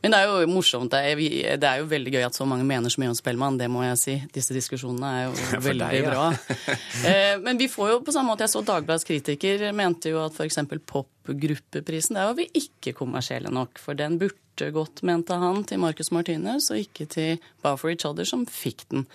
Men 0.01 0.15
det 0.15 0.21
er 0.21 0.31
jo 0.31 0.49
morsomt. 0.49 0.93
Det 0.93 1.01
er, 1.13 1.21
det 1.61 1.69
er, 1.69 1.81
jo 1.83 1.89
veldig 1.91 2.13
gøy 2.15 2.25
at 2.25 2.37
så 2.37 2.47
mange 2.49 2.65
mener 2.69 2.93
så 2.93 3.03
mye 3.03 3.13
om 3.13 3.19
Spellemann, 3.19 3.59
det 3.61 3.69
må 3.73 3.85
jeg 3.85 4.01
si. 4.01 4.17
Disse 4.33 4.57
diskusjonene 4.57 5.11
er 5.11 5.27
jo 5.27 5.35
veldig 5.69 5.91
deg, 5.91 5.99
ja. 6.01 6.09
bra. 6.09 6.57
eh, 7.11 7.35
men 7.45 7.61
vi 7.61 7.69
får 7.73 7.95
jo 7.95 8.01
på 8.07 8.15
samme 8.15 8.33
måte 8.33 8.47
Jeg 8.47 8.55
så 8.55 8.65
Dagbladets 8.65 9.09
kritiker 9.09 9.67
mente 9.77 10.13
jo 10.13 10.23
at 10.25 10.37
f.eks. 10.37 10.63
popgruppeprisen 10.89 12.17
der 12.17 12.31
var 12.31 12.39
vi 12.39 12.49
ikke 12.57 12.97
kommersielle 12.97 13.53
nok. 13.53 13.81
For 13.83 13.99
den 13.99 14.17
burde 14.21 14.73
gått, 14.75 15.05
mente 15.07 15.37
han, 15.41 15.65
til 15.69 15.81
Marcus 15.83 16.13
Martinez 16.17 16.71
og 16.73 16.81
ikke 16.81 17.09
til 17.11 17.41
Bow 17.65 17.77
for 17.81 17.93
Each 17.93 18.09
Other, 18.09 18.29
som 18.29 18.49
fikk 18.49 18.89
den. 18.93 19.09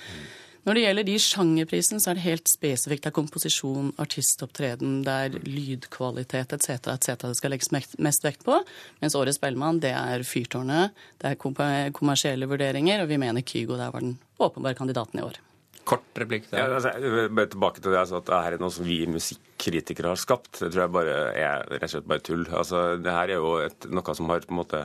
Når 0.66 0.78
det 0.78 0.82
gjelder 0.82 1.06
de 1.06 1.16
sjangerprisene, 1.22 2.02
så 2.02 2.10
er 2.10 2.18
det 2.18 2.26
helt 2.26 2.50
spesifikt. 2.50 3.04
Det 3.06 3.12
er 3.12 3.14
komposisjon, 3.14 3.92
artistopptreden, 4.02 5.04
det 5.06 5.18
er 5.28 5.36
lydkvalitet 5.46 6.56
etc. 6.58 6.72
etc. 6.96 7.12
det 7.22 7.36
skal 7.38 7.54
legges 7.54 7.70
mest 8.02 8.26
vekt 8.26 8.42
på. 8.48 8.58
Mens 9.04 9.18
Årets 9.18 9.38
Spellemann, 9.38 9.82
det 9.84 9.94
er 9.94 10.26
Fyrtårnet, 10.26 10.96
det 11.22 11.36
er 11.36 11.92
kommersielle 11.94 12.50
vurderinger, 12.50 13.04
og 13.04 13.12
vi 13.14 13.22
mener 13.22 13.46
Kygo 13.46 13.78
der 13.78 13.94
var 13.94 14.02
den 14.02 14.18
åpenbare 14.42 14.78
kandidaten 14.80 15.22
i 15.22 15.28
år. 15.28 15.38
Kort 15.86 16.18
replikk 16.18 16.50
der. 16.50 16.64
Ja, 16.64 16.80
altså, 16.80 17.30
bare 17.30 17.52
tilbake 17.54 17.82
til 17.82 17.94
det 17.94 18.02
altså, 18.02 18.18
at 18.18 18.26
dette 18.26 18.42
er 18.58 18.62
noe 18.64 18.74
som 18.74 18.88
vi 18.90 19.04
musikkritikere 19.06 20.16
har 20.16 20.18
skapt. 20.18 20.64
Det 20.64 20.72
tror 20.74 20.88
jeg 20.88 20.96
bare 20.96 21.18
er 21.38 21.68
rett 21.76 21.86
og 21.86 21.94
slett 21.94 22.08
bare 22.10 22.26
tull. 22.26 22.48
Altså, 22.50 22.86
det 22.98 23.14
her 23.14 23.36
er 23.36 23.38
jo 23.38 23.52
et, 23.68 23.86
noe 23.94 24.16
som 24.18 24.34
har 24.34 24.42
på 24.50 24.56
en 24.56 24.64
måte 24.64 24.82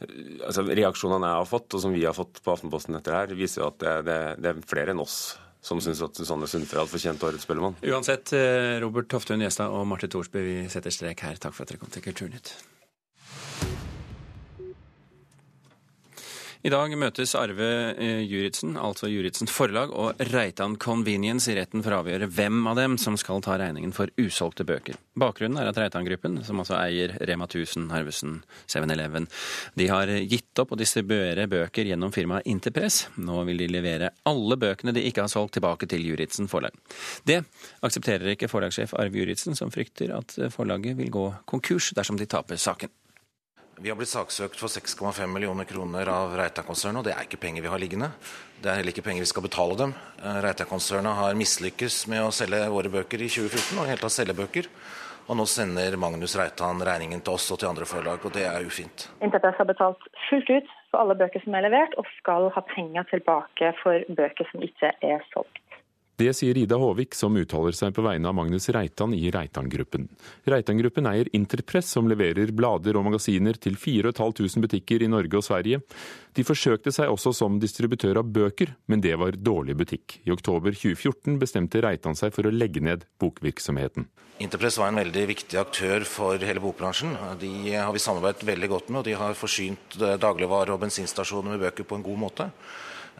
altså, 0.00 0.64
Reaksjonene 0.66 1.30
jeg 1.30 1.42
har 1.42 1.48
fått, 1.50 1.76
og 1.76 1.84
som 1.84 1.94
vi 1.94 2.06
har 2.06 2.16
fått 2.16 2.42
på 2.44 2.54
Aftenposten 2.54 2.98
etter 2.98 3.16
her, 3.16 3.36
viser 3.38 3.64
jo 3.64 3.70
at 3.70 3.78
det, 3.82 3.94
det, 4.08 4.18
det 4.40 4.52
er 4.52 4.66
flere 4.68 4.94
enn 4.94 5.04
oss 5.04 5.20
som 5.60 5.80
syns 5.84 6.00
at 6.00 6.16
Susanne 6.16 6.48
Sundfjell 6.48 6.80
hadde 6.80 6.92
fortjent 6.94 7.24
årets 7.26 7.44
Spellemann. 7.44 7.76
Uansett, 7.84 8.32
eh, 8.32 8.78
Robert 8.80 9.10
Toftun 9.12 9.44
Gjestad 9.44 9.68
og 9.68 9.84
Marte 9.90 10.08
Thorsby, 10.08 10.40
vi 10.40 10.58
setter 10.72 10.94
strek 10.94 11.20
her. 11.26 11.36
Takk 11.36 11.52
for 11.52 11.66
at 11.66 11.72
dere 11.74 11.82
kom 11.82 11.92
til 11.92 12.04
Kulturnytt. 12.06 12.54
I 16.60 16.68
dag 16.68 16.92
møtes 16.92 17.30
Arve 17.40 17.66
eh, 17.96 18.18
Juritzen, 18.28 18.74
altså 18.76 19.08
Juritzen 19.08 19.48
Forlag, 19.48 19.94
og 19.96 20.18
Reitan 20.28 20.74
Convenience 20.76 21.48
i 21.48 21.54
retten 21.56 21.80
for 21.80 21.96
å 21.96 22.00
avgjøre 22.02 22.28
hvem 22.36 22.58
av 22.68 22.76
dem 22.76 22.98
som 23.00 23.16
skal 23.16 23.40
ta 23.40 23.54
regningen 23.56 23.94
for 23.96 24.12
usolgte 24.20 24.66
bøker. 24.68 24.98
Bakgrunnen 25.16 25.56
er 25.56 25.70
at 25.70 25.80
Reitan-gruppen, 25.80 26.36
som 26.44 26.60
altså 26.60 26.76
eier 26.76 27.16
Rema 27.24 27.48
1000, 27.48 27.88
Narvesen, 27.88 28.42
7-Eleven, 28.68 29.30
de 29.80 29.88
har 29.88 30.12
gitt 30.20 30.60
opp 30.60 30.76
å 30.76 30.80
distribuere 30.82 31.48
bøker 31.48 31.88
gjennom 31.88 32.12
firmaet 32.12 32.52
Interpress. 32.52 33.06
Nå 33.16 33.40
vil 33.48 33.64
de 33.64 33.72
levere 33.72 34.12
alle 34.28 34.60
bøkene 34.60 34.92
de 34.92 35.08
ikke 35.08 35.24
har 35.24 35.32
solgt, 35.32 35.56
tilbake 35.56 35.88
til 35.88 36.04
Juritzen 36.12 36.52
Forlag. 36.52 36.76
Det 37.24 37.40
aksepterer 37.88 38.34
ikke 38.34 38.52
forlagssjef 38.52 38.92
Arve 39.00 39.24
Juritzen, 39.24 39.56
som 39.56 39.72
frykter 39.72 40.12
at 40.12 40.36
forlaget 40.52 41.00
vil 41.00 41.08
gå 41.08 41.30
konkurs 41.48 41.94
dersom 41.96 42.20
de 42.20 42.28
taper 42.28 42.60
saken. 42.60 42.92
Vi 43.82 43.88
har 43.88 43.96
blitt 43.96 44.10
saksøkt 44.12 44.60
for 44.60 44.68
6,5 44.68 45.30
millioner 45.32 45.64
kroner 45.64 46.08
av 46.12 46.34
Reita-konsernet, 46.36 47.00
og 47.00 47.06
det 47.06 47.14
er 47.14 47.24
ikke 47.24 47.38
penger 47.40 47.64
vi 47.64 47.70
har 47.72 47.80
liggende. 47.80 48.10
Det 48.60 48.68
er 48.68 48.76
heller 48.76 48.92
ikke 48.92 49.06
penger 49.06 49.24
vi 49.24 49.28
skal 49.30 49.46
betale 49.46 49.76
dem. 49.80 49.94
Eh, 50.20 50.40
Reita-konsernet 50.44 51.16
har 51.16 51.38
mislykkes 51.38 52.02
med 52.12 52.26
å 52.26 52.34
selge 52.36 52.58
våre 52.68 52.90
bøker 52.92 53.24
i 53.24 53.30
2014, 53.32 53.78
og 53.80 53.88
helt 53.88 54.04
tatt 54.04 54.12
selge 54.12 54.36
bøker. 54.36 54.68
Og 55.32 55.38
nå 55.40 55.46
sender 55.48 55.96
Magnus 55.96 56.36
Reitan 56.36 56.84
regningen 56.84 57.24
til 57.24 57.38
oss 57.38 57.48
og 57.54 57.62
til 57.62 57.70
andre 57.70 57.88
forlag, 57.88 58.20
og 58.20 58.36
det 58.36 58.44
er 58.50 58.68
ufint. 58.68 59.06
Interpress 59.24 59.56
har 59.62 59.70
betalt 59.72 60.04
fullt 60.26 60.52
ut 60.52 60.68
for 60.90 61.00
alle 61.00 61.16
bøker 61.16 61.40
som 61.46 61.56
er 61.56 61.64
levert, 61.70 61.96
og 61.96 62.12
skal 62.18 62.50
ha 62.52 62.66
penger 62.74 63.08
tilbake 63.14 63.72
for 63.80 64.04
bøker 64.12 64.52
som 64.52 64.68
ikke 64.68 64.92
er 65.00 65.24
solgt. 65.32 65.59
Det 66.20 66.34
sier 66.36 66.58
Ida 66.58 66.76
Håvik, 66.76 67.14
som 67.16 67.36
uttaler 67.40 67.72
seg 67.72 67.94
på 67.96 68.02
vegne 68.04 68.28
av 68.28 68.34
Magnus 68.36 68.66
Reitan 68.74 69.14
i 69.16 69.30
Reitan-gruppen. 69.32 70.02
Reitan-gruppen 70.52 71.06
eier 71.08 71.30
Interpress, 71.32 71.94
som 71.94 72.10
leverer 72.10 72.52
blader 72.52 72.98
og 73.00 73.06
magasiner 73.06 73.56
til 73.56 73.78
4500 73.80 74.60
butikker 74.60 75.00
i 75.00 75.08
Norge 75.08 75.40
og 75.40 75.46
Sverige. 75.46 75.80
De 76.36 76.44
forsøkte 76.44 76.92
seg 76.92 77.08
også 77.08 77.32
som 77.38 77.56
distributør 77.62 78.20
av 78.20 78.28
bøker, 78.36 78.74
men 78.92 79.00
det 79.00 79.14
var 79.16 79.38
dårlig 79.40 79.78
butikk. 79.80 80.18
I 80.28 80.34
oktober 80.34 80.76
2014 80.76 81.40
bestemte 81.40 81.80
Reitan 81.86 82.18
seg 82.18 82.36
for 82.36 82.44
å 82.44 82.52
legge 82.52 82.84
ned 82.84 83.08
bokvirksomheten. 83.22 84.10
Interpress 84.44 84.76
var 84.82 84.92
en 84.92 85.00
veldig 85.00 85.24
viktig 85.32 85.56
aktør 85.62 86.04
for 86.04 86.36
hele 86.36 86.60
bokbransjen. 86.60 87.16
De 87.40 87.54
har 87.78 87.96
vi 87.96 88.04
samarbeidet 88.04 88.44
veldig 88.52 88.72
godt 88.76 88.92
med, 88.92 89.00
og 89.00 89.08
de 89.08 89.16
har 89.24 89.40
forsynt 89.40 89.96
dagligvare 90.20 90.76
og 90.76 90.84
bensinstasjoner 90.84 91.56
med 91.56 91.64
bøker 91.64 91.88
på 91.88 91.96
en 91.96 92.08
god 92.12 92.24
måte. 92.28 92.52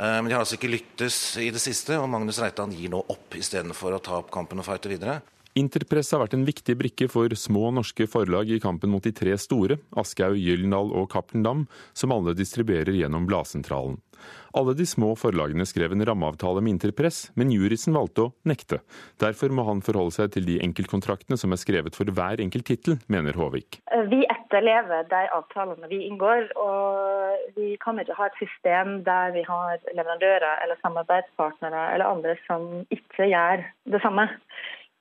Eh, 0.01 0.17
men 0.23 0.31
de 0.31 0.33
har 0.33 0.41
altså 0.41 0.57
ikke 0.57 0.73
lyttes 0.73 1.17
i 1.43 1.51
det 1.53 1.61
siste, 1.61 1.99
og 2.01 2.09
Magnus 2.09 2.41
Reitan 2.41 2.73
gir 2.73 2.93
nå 2.93 3.03
opp 3.13 3.37
istedenfor 3.37 3.99
å 3.99 4.01
ta 4.01 4.17
opp 4.23 4.31
kampen 4.33 4.63
og 4.63 4.65
fighte 4.65 4.89
videre. 4.93 5.19
Interpress 5.59 6.13
har 6.15 6.23
vært 6.23 6.37
en 6.37 6.47
viktig 6.47 6.77
brikke 6.79 7.09
for 7.11 7.33
små 7.35 7.73
norske 7.75 8.07
forlag 8.11 8.53
i 8.55 8.61
kampen 8.63 8.93
mot 8.93 9.03
de 9.03 9.11
tre 9.11 9.35
store, 9.41 9.81
Aschehoug, 9.99 10.39
Gyldendal 10.39 10.93
og 10.95 11.09
Cappelen 11.11 11.43
Dam, 11.43 11.65
som 11.93 12.15
alle 12.15 12.37
distribuerer 12.39 12.95
gjennom 12.95 13.27
Bladsentralen. 13.27 13.99
Alle 14.55 14.75
de 14.77 14.85
små 14.87 15.13
forlagene 15.19 15.65
skrev 15.67 15.95
en 15.95 16.05
rammeavtale 16.07 16.63
med 16.63 16.77
Interpress, 16.77 17.31
men 17.39 17.53
jurisen 17.55 17.95
valgte 17.97 18.27
å 18.27 18.33
nekte. 18.47 18.81
Derfor 19.23 19.51
må 19.55 19.65
han 19.67 19.83
forholde 19.83 20.15
seg 20.17 20.35
til 20.35 20.47
de 20.47 20.59
enkeltkontraktene 20.63 21.39
som 21.41 21.55
er 21.55 21.61
skrevet 21.63 21.99
for 21.99 22.11
hver 22.15 22.43
enkelt 22.43 22.67
tittel, 22.69 22.99
mener 23.11 23.39
Håvik. 23.39 23.81
Vi 24.11 24.21
etterlever 24.27 25.07
de 25.11 25.23
avtalene 25.35 25.91
vi 25.91 26.03
inngår, 26.09 26.51
og 26.59 27.55
vi 27.59 27.73
kan 27.83 27.99
ikke 28.03 28.19
ha 28.19 28.29
et 28.31 28.43
system 28.43 29.01
der 29.07 29.35
vi 29.35 29.47
har 29.47 29.81
leverandører 29.95 30.65
eller 30.65 30.83
samarbeidspartnere 30.83 31.89
eller 31.95 32.11
andre 32.11 32.37
som 32.47 32.85
ikke 32.91 33.31
gjør 33.31 33.65
det 33.95 34.03
samme. 34.05 34.29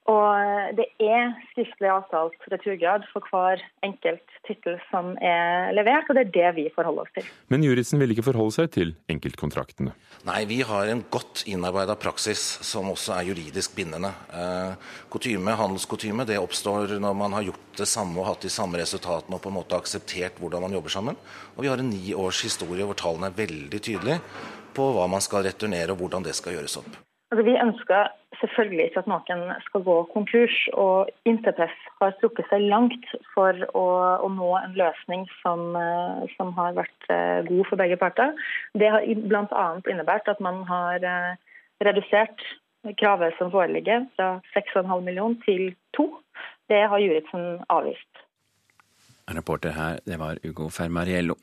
Og 0.09 0.73
det 0.77 0.87
er 1.03 1.35
skriftlig 1.51 1.89
avtalt 1.91 2.45
returgrad 2.49 3.03
for 3.11 3.25
hver 3.29 3.61
enkelt 3.85 4.37
tittel 4.47 4.79
som 4.89 5.11
er 5.21 5.69
levert, 5.77 6.07
og 6.09 6.17
det 6.17 6.23
er 6.23 6.31
det 6.33 6.53
vi 6.57 6.63
forholder 6.73 7.05
oss 7.05 7.13
til. 7.13 7.27
Men 7.53 7.65
juristen 7.65 8.01
vil 8.01 8.15
ikke 8.15 8.25
forholde 8.25 8.55
seg 8.55 8.71
til 8.73 8.93
enkeltkontraktene? 9.11 9.93
Nei, 10.25 10.39
vi 10.49 10.61
har 10.65 10.89
en 10.89 11.03
godt 11.13 11.43
innarbeida 11.51 11.93
praksis 11.99 12.41
som 12.65 12.89
også 12.89 13.13
er 13.19 13.29
juridisk 13.29 13.75
bindende. 13.77 14.09
Eh, 14.33 14.95
kutyme, 15.13 15.53
Handelskotyme 15.59 16.25
det 16.29 16.39
oppstår 16.41 16.95
når 16.97 17.19
man 17.19 17.35
har 17.37 17.45
gjort 17.51 17.67
det 17.77 17.89
samme 17.89 18.17
og 18.23 18.31
hatt 18.31 18.47
de 18.47 18.53
samme 18.53 18.81
resultatene 18.81 19.37
og 19.37 19.43
på 19.43 19.51
en 19.51 19.59
måte 19.59 19.77
akseptert 19.77 20.41
hvordan 20.41 20.65
man 20.65 20.73
jobber 20.79 20.95
sammen. 20.95 21.19
Og 21.53 21.61
vi 21.63 21.69
har 21.69 21.77
en 21.77 21.91
ni 21.93 22.15
års 22.17 22.41
historie 22.47 22.87
hvor 22.87 22.97
tallene 22.97 23.29
er 23.29 23.37
veldig 23.37 23.83
tydelige 23.83 24.23
på 24.73 24.89
hva 24.95 25.05
man 25.11 25.21
skal 25.21 25.45
returnere 25.45 25.93
og 25.93 26.01
hvordan 26.01 26.25
det 26.25 26.33
skal 26.37 26.57
gjøres 26.57 26.79
opp. 26.81 26.97
Altså, 27.29 27.45
vi 27.45 27.53
ønsker 27.61 28.09
selvfølgelig 28.41 28.85
ikke 28.89 29.01
at 29.03 29.09
noen 29.11 29.41
skal 29.65 29.83
gå 29.85 29.95
konkurs, 30.13 30.55
og 30.73 31.09
Interpress 31.29 31.75
har 32.01 32.15
strukket 32.17 32.47
seg 32.51 32.65
langt 32.71 33.09
for 33.33 33.57
å, 33.77 33.85
å 34.25 34.29
nå 34.33 34.49
en 34.59 34.77
løsning 34.79 35.25
som, 35.41 35.67
eh, 35.79 36.23
som, 36.37 36.53
har 36.57 36.77
vært 36.77 37.11
eh, 37.13 37.41
god 37.49 37.67
for 37.69 37.81
begge 37.81 37.99
parter. 38.01 38.33
Det 38.79 38.89
har 38.93 39.05
bl.a. 39.05 39.67
innebært 39.91 40.31
at 40.31 40.41
man 40.43 40.63
har 40.69 41.03
eh, 41.03 41.35
redusert 41.85 42.43
kravet 42.99 43.35
som 43.37 43.51
foreligger 43.51 44.07
fra 44.15 44.31
6,5 44.55 44.87
millioner 45.03 45.39
til 45.45 45.73
2. 45.97 46.07
Det 46.71 46.83
har 46.91 47.03
Juritzen 47.03 47.63
avvist. 47.69 48.25
Reporter 49.29 49.75
her, 49.75 49.99
det 50.07 50.17
var 50.17 50.39
Ugo 50.47 50.71
Fermariello. 50.73 51.35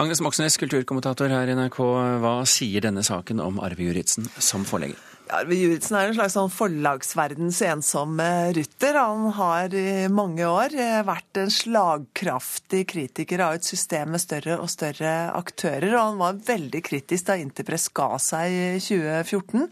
Agnes 0.00 0.22
Moxnes, 0.24 0.56
kulturkommentator 0.56 1.28
her 1.28 1.50
i 1.50 1.56
NRK. 1.58 1.80
Hva 2.24 2.36
sier 2.48 2.86
denne 2.86 3.04
saken 3.04 3.42
om 3.44 3.60
Arve 3.60 3.90
Juritzen 3.90 4.30
som 4.40 4.64
forlegger? 4.64 5.11
Arve 5.30 5.54
Juritzen 5.54 5.96
er 5.96 6.08
en 6.10 6.16
slags 6.16 6.34
sånn 6.34 6.50
forlagsverdens 6.52 7.60
ensomme 7.68 8.26
rytter. 8.56 8.98
Han 8.98 9.30
har 9.36 9.74
i 9.76 10.08
mange 10.12 10.46
år 10.48 10.74
eh, 10.74 10.98
vært 11.06 11.40
en 11.40 11.52
slagkraftig 11.52 12.82
kritiker 12.90 13.44
av 13.46 13.56
et 13.56 13.66
system 13.66 14.12
med 14.14 14.22
større 14.22 14.58
og 14.58 14.70
større 14.72 15.12
aktører. 15.38 15.92
Og 15.94 16.00
han 16.00 16.20
var 16.20 16.42
veldig 16.48 16.82
kritisk 16.84 17.30
da 17.30 17.38
Interpress 17.40 17.88
ga 17.94 18.10
seg 18.22 18.56
i 18.56 18.64
2014. 18.82 19.68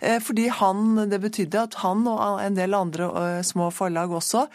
Eh, 0.00 0.18
fordi 0.24 0.48
han, 0.60 0.94
Det 1.10 1.20
betydde 1.22 1.66
at 1.68 1.80
han 1.84 2.06
og 2.10 2.40
en 2.42 2.58
del 2.58 2.74
andre 2.74 3.12
eh, 3.24 3.42
små 3.46 3.70
forlag 3.74 4.10
også 4.10 4.48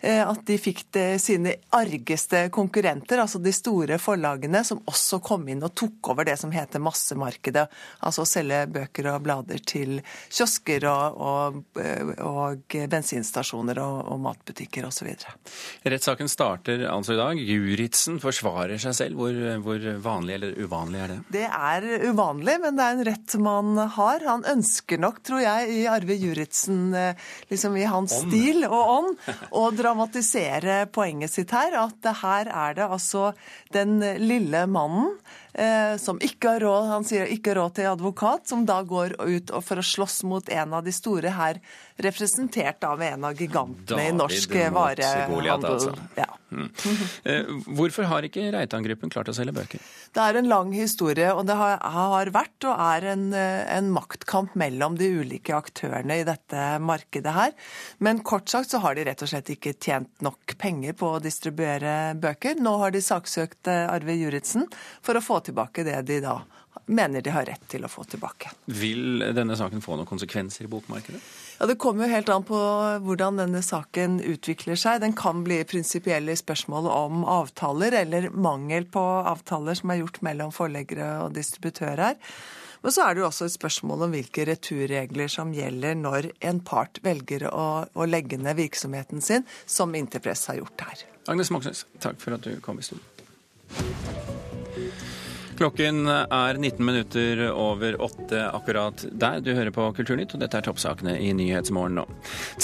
at 0.00 0.40
de 0.48 0.56
fikk 0.60 0.96
sine 1.20 1.54
argeste 1.76 2.46
konkurrenter, 2.54 3.20
altså 3.20 3.38
de 3.42 3.52
store 3.52 3.98
forlagene, 4.00 4.62
som 4.64 4.80
også 4.88 5.20
kom 5.24 5.46
inn 5.52 5.62
og 5.66 5.74
tok 5.76 6.12
over 6.12 6.24
det 6.28 6.38
som 6.40 6.52
heter 6.54 6.82
massemarkedet. 6.82 7.66
Altså 8.06 8.24
å 8.24 8.28
selge 8.28 8.62
bøker 8.72 9.10
og 9.12 9.24
blader 9.24 9.60
til 9.66 9.98
kiosker 10.30 10.86
og, 10.88 11.20
og, 11.20 11.60
eh, 11.80 12.12
og 12.24 12.76
bensinstasjoner 12.90 13.80
og, 13.82 13.98
og 14.14 14.22
matbutikker 14.24 14.86
osv. 14.88 15.10
Rettssaken 15.84 16.30
starter 16.30 16.86
altså 16.90 17.14
i 17.14 17.20
dag. 17.20 17.40
Juritzen 17.40 18.20
forsvarer 18.22 18.80
seg 18.80 18.96
selv. 18.96 19.20
Hvor, 19.20 19.36
hvor 19.64 19.86
vanlig 20.00 20.36
eller 20.38 20.56
uvanlig 20.64 21.02
er 21.04 21.14
det? 21.14 21.18
Det 21.36 21.46
er 21.46 21.88
uvanlig, 22.08 22.56
men 22.62 22.78
det 22.78 22.86
er 22.86 22.96
en 22.96 23.06
rett 23.10 23.36
man 23.42 23.82
har. 23.96 24.26
Han 24.28 24.46
ønsker 24.48 25.00
nok, 25.02 25.20
tror 25.26 25.42
jeg, 25.44 25.70
i 25.74 25.84
Arve 25.90 26.16
Juritzen, 26.16 26.82
eh, 26.96 27.28
liksom 27.52 27.76
i 27.80 27.86
hans 27.90 28.16
ånd. 28.16 28.30
stil 28.30 28.64
og 28.68 28.94
ånd, 28.96 29.28
å 29.56 29.66
dra 29.76 29.89
dramatisere 29.90 30.84
poenget 30.94 31.32
sitt 31.34 31.52
her. 31.54 31.74
At 31.82 32.10
her 32.22 32.50
er 32.50 32.76
det 32.78 32.86
altså 32.86 33.30
den 33.74 33.98
lille 34.22 34.66
mannen 34.70 35.16
eh, 35.52 35.96
som 36.00 36.20
ikke 36.22 36.56
har 36.56 36.64
råd, 36.64 36.88
han 36.90 37.06
sier 37.08 37.30
ikke 37.30 37.54
har 37.54 37.62
råd 37.62 37.78
til 37.78 37.90
advokat, 37.90 38.48
som 38.50 38.66
da 38.68 38.80
går 38.86 39.16
ut 39.20 39.54
for 39.64 39.80
å 39.80 39.86
slåss 39.86 40.22
mot 40.30 40.48
en 40.48 40.76
av 40.76 40.84
de 40.86 40.94
store 40.94 41.34
her, 41.36 41.60
representert 42.00 42.84
av 42.84 43.02
en 43.02 43.28
av 43.30 43.38
gigantene 43.38 44.08
i 44.08 44.12
norsk 44.16 44.54
varehandel. 44.72 45.70
Altså. 45.70 45.96
Ja. 46.18 46.28
Mm. 46.50 46.68
Eh, 47.24 47.50
hvorfor 47.78 48.08
har 48.10 48.26
ikke 48.26 48.48
Reitan-gruppen 48.50 49.12
klart 49.12 49.30
å 49.30 49.34
selge 49.36 49.54
bøker? 49.54 49.82
Det 50.14 50.22
er 50.22 50.38
en 50.40 50.48
lang 50.50 50.72
historie, 50.74 51.30
og 51.34 51.44
det 51.46 51.54
har, 51.58 51.76
har 51.78 52.30
vært 52.34 52.66
og 52.66 52.74
er 52.74 53.06
en, 53.12 53.26
eh, 53.36 53.62
en, 53.76 53.90
maktkamp 53.94 54.56
mellom 54.58 54.96
de 54.98 55.10
ulike 55.20 55.54
aktørene 55.54 56.20
i 56.20 56.26
dette 56.26 56.64
markedet 56.82 57.34
her. 57.34 57.54
Men 57.98 58.22
kort 58.26 58.50
sagt 58.50 58.72
så 58.72 58.80
har 58.82 58.96
de 58.98 59.06
rett 59.06 59.22
og 59.22 59.30
slett 59.30 59.52
ikke 59.54 59.76
tjent 59.78 60.10
nok 60.24 60.56
penger 60.60 60.96
på 60.98 61.14
å 61.16 61.22
distribuere 61.22 62.16
bøker. 62.20 62.58
Nå 62.62 62.76
har 62.82 62.94
de 62.94 63.02
saksøkt 63.04 63.70
eh, 63.70 63.86
Arve 63.90 64.16
Juritzen 64.18 64.66
for 65.06 65.18
å 65.18 65.24
få 65.24 65.39
tilbake 65.44 65.84
det 65.86 66.00
de 66.08 66.20
da 66.24 66.40
mener 66.90 67.22
de 67.22 67.30
har 67.30 67.46
rett 67.46 67.66
til 67.70 67.84
å 67.86 67.90
få 67.90 68.04
tilbake. 68.08 68.50
Vil 68.66 69.22
denne 69.34 69.56
saken 69.58 69.82
få 69.82 69.96
noen 69.98 70.08
konsekvenser 70.08 70.66
i 70.66 70.70
bokmarkedet? 70.70 71.20
Ja, 71.60 71.66
Det 71.66 71.78
kommer 71.78 72.06
jo 72.06 72.14
helt 72.14 72.30
an 72.32 72.46
på 72.46 72.60
hvordan 73.04 73.36
denne 73.38 73.62
saken 73.62 74.20
utvikler 74.24 74.78
seg. 74.80 75.02
Den 75.02 75.14
kan 75.16 75.44
bli 75.44 75.60
prinsipiell 75.64 76.28
i 76.28 76.38
spørsmålet 76.38 76.90
om 76.90 77.26
avtaler, 77.28 77.94
eller 78.02 78.30
mangel 78.30 78.88
på 78.90 79.02
avtaler 79.02 79.78
som 79.78 79.92
er 79.92 80.00
gjort 80.02 80.22
mellom 80.26 80.54
forleggere 80.54 81.12
og 81.26 81.36
distributører. 81.36 82.16
Men 82.80 82.94
så 82.96 83.04
er 83.04 83.14
det 83.14 83.20
jo 83.20 83.28
også 83.28 83.44
et 83.44 83.56
spørsmål 83.58 84.06
om 84.06 84.14
hvilke 84.14 84.46
returregler 84.48 85.28
som 85.28 85.52
gjelder 85.52 85.98
når 86.00 86.30
en 86.48 86.62
part 86.64 87.02
velger 87.04 87.44
å, 87.52 87.84
å 87.92 88.08
legge 88.08 88.40
ned 88.40 88.56
virksomheten 88.56 89.20
sin, 89.20 89.44
som 89.66 89.92
Interpress 89.94 90.46
har 90.48 90.62
gjort 90.62 90.86
her. 90.88 91.04
Agnes 91.28 91.52
Moxnes, 91.52 91.84
takk 92.00 92.16
for 92.22 92.38
at 92.38 92.48
du 92.48 92.56
kom 92.64 92.80
i 92.80 92.88
studio. 92.88 93.04
Klokken 95.60 96.06
er 96.08 96.56
19 96.56 96.86
minutter 96.86 97.40
over 97.52 97.98
åtte 98.00 98.46
akkurat 98.48 99.02
der. 99.12 99.42
Du 99.44 99.50
hører 99.52 99.68
på 99.76 99.90
Kulturnytt, 99.92 100.32
og 100.32 100.40
dette 100.40 100.56
er 100.56 100.64
toppsakene 100.64 101.18
i 101.20 101.34
Nyhetsmorgen 101.36 101.98
nå. 102.00 102.06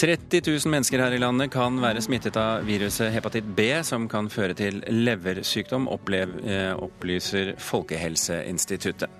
30 0.00 0.40
000 0.40 0.72
mennesker 0.72 1.04
her 1.04 1.12
i 1.12 1.20
landet 1.20 1.52
kan 1.52 1.76
være 1.82 2.00
smittet 2.00 2.38
av 2.40 2.64
viruset 2.64 3.12
hepatitt 3.12 3.52
B, 3.58 3.68
som 3.84 4.08
kan 4.08 4.32
føre 4.32 4.56
til 4.56 4.80
leversykdom, 4.88 5.90
eh, 5.92 6.72
opplyser 6.72 7.52
Folkehelseinstituttet. 7.60 9.12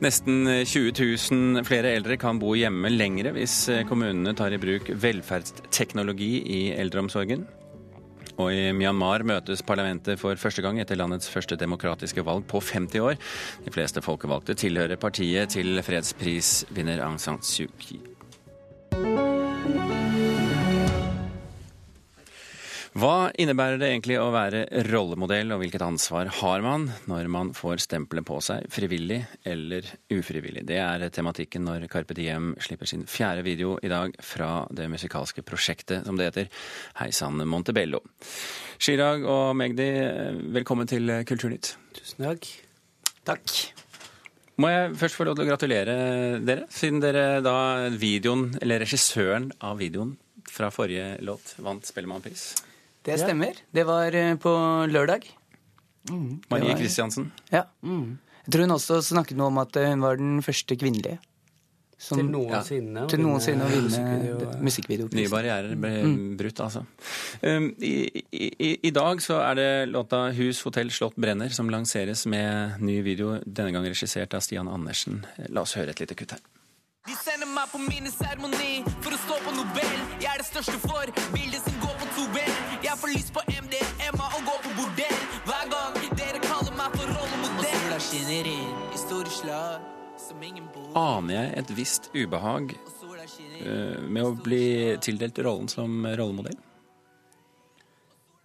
Nesten 0.00 0.64
20 0.64 0.96
000 0.96 1.68
flere 1.68 1.92
eldre 2.00 2.16
kan 2.16 2.40
bo 2.40 2.56
hjemme 2.56 2.88
lengre 2.88 3.36
hvis 3.36 3.66
kommunene 3.84 4.32
tar 4.32 4.56
i 4.56 4.64
bruk 4.64 4.88
velferdsteknologi 4.96 6.34
i 6.48 6.62
eldreomsorgen. 6.72 7.44
Og 8.40 8.54
i 8.54 8.70
Myanmar 8.72 9.24
møtes 9.26 9.60
parlamentet 9.66 10.20
for 10.20 10.38
første 10.40 10.64
gang 10.64 10.80
etter 10.80 10.96
landets 10.96 11.28
første 11.28 11.58
demokratiske 11.60 12.24
valg 12.24 12.46
på 12.48 12.62
50 12.64 13.04
år. 13.04 13.18
De 13.66 13.74
fleste 13.74 14.00
folkevalgte 14.04 14.56
tilhører 14.56 15.00
partiet 15.00 15.52
til 15.56 15.82
fredsprisvinner 15.84 17.04
Aung 17.04 17.20
San 17.20 17.42
Suu 17.44 17.68
Kyi. 17.82 18.00
Hva 22.98 23.28
innebærer 23.38 23.78
det 23.78 23.86
egentlig 23.86 24.16
å 24.18 24.32
være 24.34 24.64
rollemodell, 24.88 25.52
og 25.54 25.60
hvilket 25.62 25.82
ansvar 25.86 26.26
har 26.40 26.62
man 26.64 26.88
når 27.06 27.28
man 27.30 27.52
får 27.54 27.84
stempelet 27.84 28.26
på 28.26 28.40
seg, 28.42 28.64
frivillig 28.66 29.20
eller 29.46 29.86
ufrivillig? 30.10 30.64
Det 30.66 30.80
er 30.82 31.04
tematikken 31.14 31.62
når 31.68 31.84
Carpe 31.92 32.16
Diem 32.18 32.48
slipper 32.58 32.90
sin 32.90 33.04
fjerde 33.06 33.44
video 33.46 33.76
i 33.86 33.90
dag 33.92 34.16
fra 34.26 34.64
det 34.74 34.88
musikalske 34.90 35.44
prosjektet, 35.46 36.02
som 36.02 36.18
det 36.18 36.32
heter, 36.32 36.48
Hei 36.98 37.12
sann 37.14 37.38
Montebello. 37.46 38.00
Chirag 38.82 39.22
og 39.22 39.52
Magdi, 39.60 39.86
velkommen 40.56 40.90
til 40.90 41.14
Kulturnytt. 41.30 41.76
Tusen 41.94 42.26
takk. 42.26 42.48
Takk. 43.30 43.54
Må 44.58 44.72
jeg 44.72 44.96
først 44.98 45.20
få 45.20 45.28
lov 45.28 45.38
til 45.38 45.46
å 45.46 45.52
gratulere 45.52 45.94
dere, 46.42 46.66
siden 46.74 46.98
dere 47.04 47.38
da 47.44 47.86
videoen, 47.94 48.48
eller 48.58 48.82
regissøren 48.82 49.52
av 49.62 49.78
videoen 49.78 50.16
fra 50.50 50.72
forrige 50.74 51.20
låt 51.22 51.54
vant 51.62 51.86
Spellemannpris. 51.86 52.48
Det 53.06 53.16
stemmer. 53.20 53.62
Det 53.72 53.86
var 53.88 54.14
eh, 54.14 54.34
på 54.40 54.52
lørdag. 54.90 55.24
Mm, 56.10 56.40
Marie 56.50 56.76
Kristiansen. 56.76 57.30
Ja. 57.52 57.64
Mm. 57.82 58.18
Jeg 58.44 58.52
tror 58.52 58.66
hun 58.66 58.76
også 58.76 59.00
snakket 59.04 59.38
noe 59.40 59.50
om 59.52 59.60
at 59.62 59.76
eh, 59.80 59.90
hun 59.92 60.04
var 60.04 60.20
den 60.20 60.40
første 60.44 60.76
kvinnelige. 60.76 61.20
Som, 62.00 62.16
til 62.16 62.30
noensinne, 62.32 63.02
ja, 63.02 63.08
til 63.12 63.20
noensinne 63.20 63.66
å 63.66 63.68
vinne 63.68 64.60
musikkvideoprisen. 64.64 65.18
Nye 65.20 65.28
barrierer 65.28 65.74
ble 65.76 65.90
mm. 66.00 66.22
brutt, 66.40 66.62
altså. 66.64 66.80
Um, 67.44 67.66
i, 67.76 68.22
i, 68.32 68.70
I, 68.88 68.92
dag 68.96 69.20
så 69.20 69.36
er 69.44 69.58
det 69.58 69.66
låta 69.90 70.22
'Hus, 70.32 70.62
hotell, 70.64 70.88
slott, 70.96 71.18
brenner' 71.20 71.52
som 71.52 71.68
lanseres 71.68 72.24
med 72.24 72.80
ny 72.80 73.02
video, 73.04 73.36
denne 73.44 73.76
gang 73.76 73.84
regissert 73.84 74.32
av 74.32 74.40
Stian 74.40 74.72
Andersen. 74.72 75.26
La 75.52 75.60
oss 75.68 75.76
høre 75.76 75.92
et 75.92 76.00
lite 76.00 76.16
kutt 76.16 76.32
her. 76.38 76.40
De 77.04 77.20
sender 77.20 77.52
meg 77.52 77.68
på 77.68 77.84
minneseremoni 77.84 78.80
for 79.04 79.12
å 79.12 79.20
stå 79.26 79.36
på 79.44 79.58
Nobel. 79.60 80.00
Jeg 80.24 80.32
er 80.32 80.40
det 80.40 80.48
største 80.48 80.80
for 80.80 81.12
får 83.10 83.18
lyst 83.18 83.32
på 83.34 83.40
MDMA 83.46 84.26
og 84.36 84.42
gå 84.46 84.56
på 84.64 84.70
bordell. 84.76 85.22
Hver 85.46 85.66
gang 85.70 85.96
dere 86.18 86.40
kaller 86.44 86.74
meg 86.78 86.94
for 86.94 87.10
rollemodell. 87.10 87.58
Og 87.58 87.66
sola 87.66 87.98
skinner 88.04 88.50
inn 88.50 88.80
i 88.94 89.00
store 89.00 89.32
slag 89.34 89.86
som 90.20 90.42
ingen 90.44 90.66
bor 90.70 90.98
Aner 91.00 91.34
jeg 91.34 91.52
et 91.58 91.72
visst 91.74 92.10
ubehag 92.14 92.74
uh, 92.76 93.98
med 94.04 94.22
å 94.22 94.34
bli 94.36 94.64
tildelt 95.02 95.38
rollen 95.42 95.70
som 95.72 96.04
rollemodell? 96.06 96.58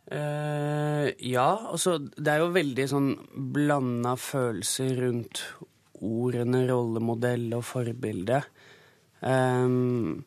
Uh, 0.06 1.10
ja, 1.20 1.50
altså 1.70 1.98
det 2.00 2.30
er 2.32 2.44
jo 2.44 2.54
veldig 2.56 2.86
sånn 2.90 3.10
blanda 3.54 4.14
følelser 4.18 4.94
rundt 5.02 5.44
ordene 6.06 6.64
rollemodell 6.70 7.52
og 7.58 7.66
forbilde. 7.66 8.42
Um, 9.22 10.26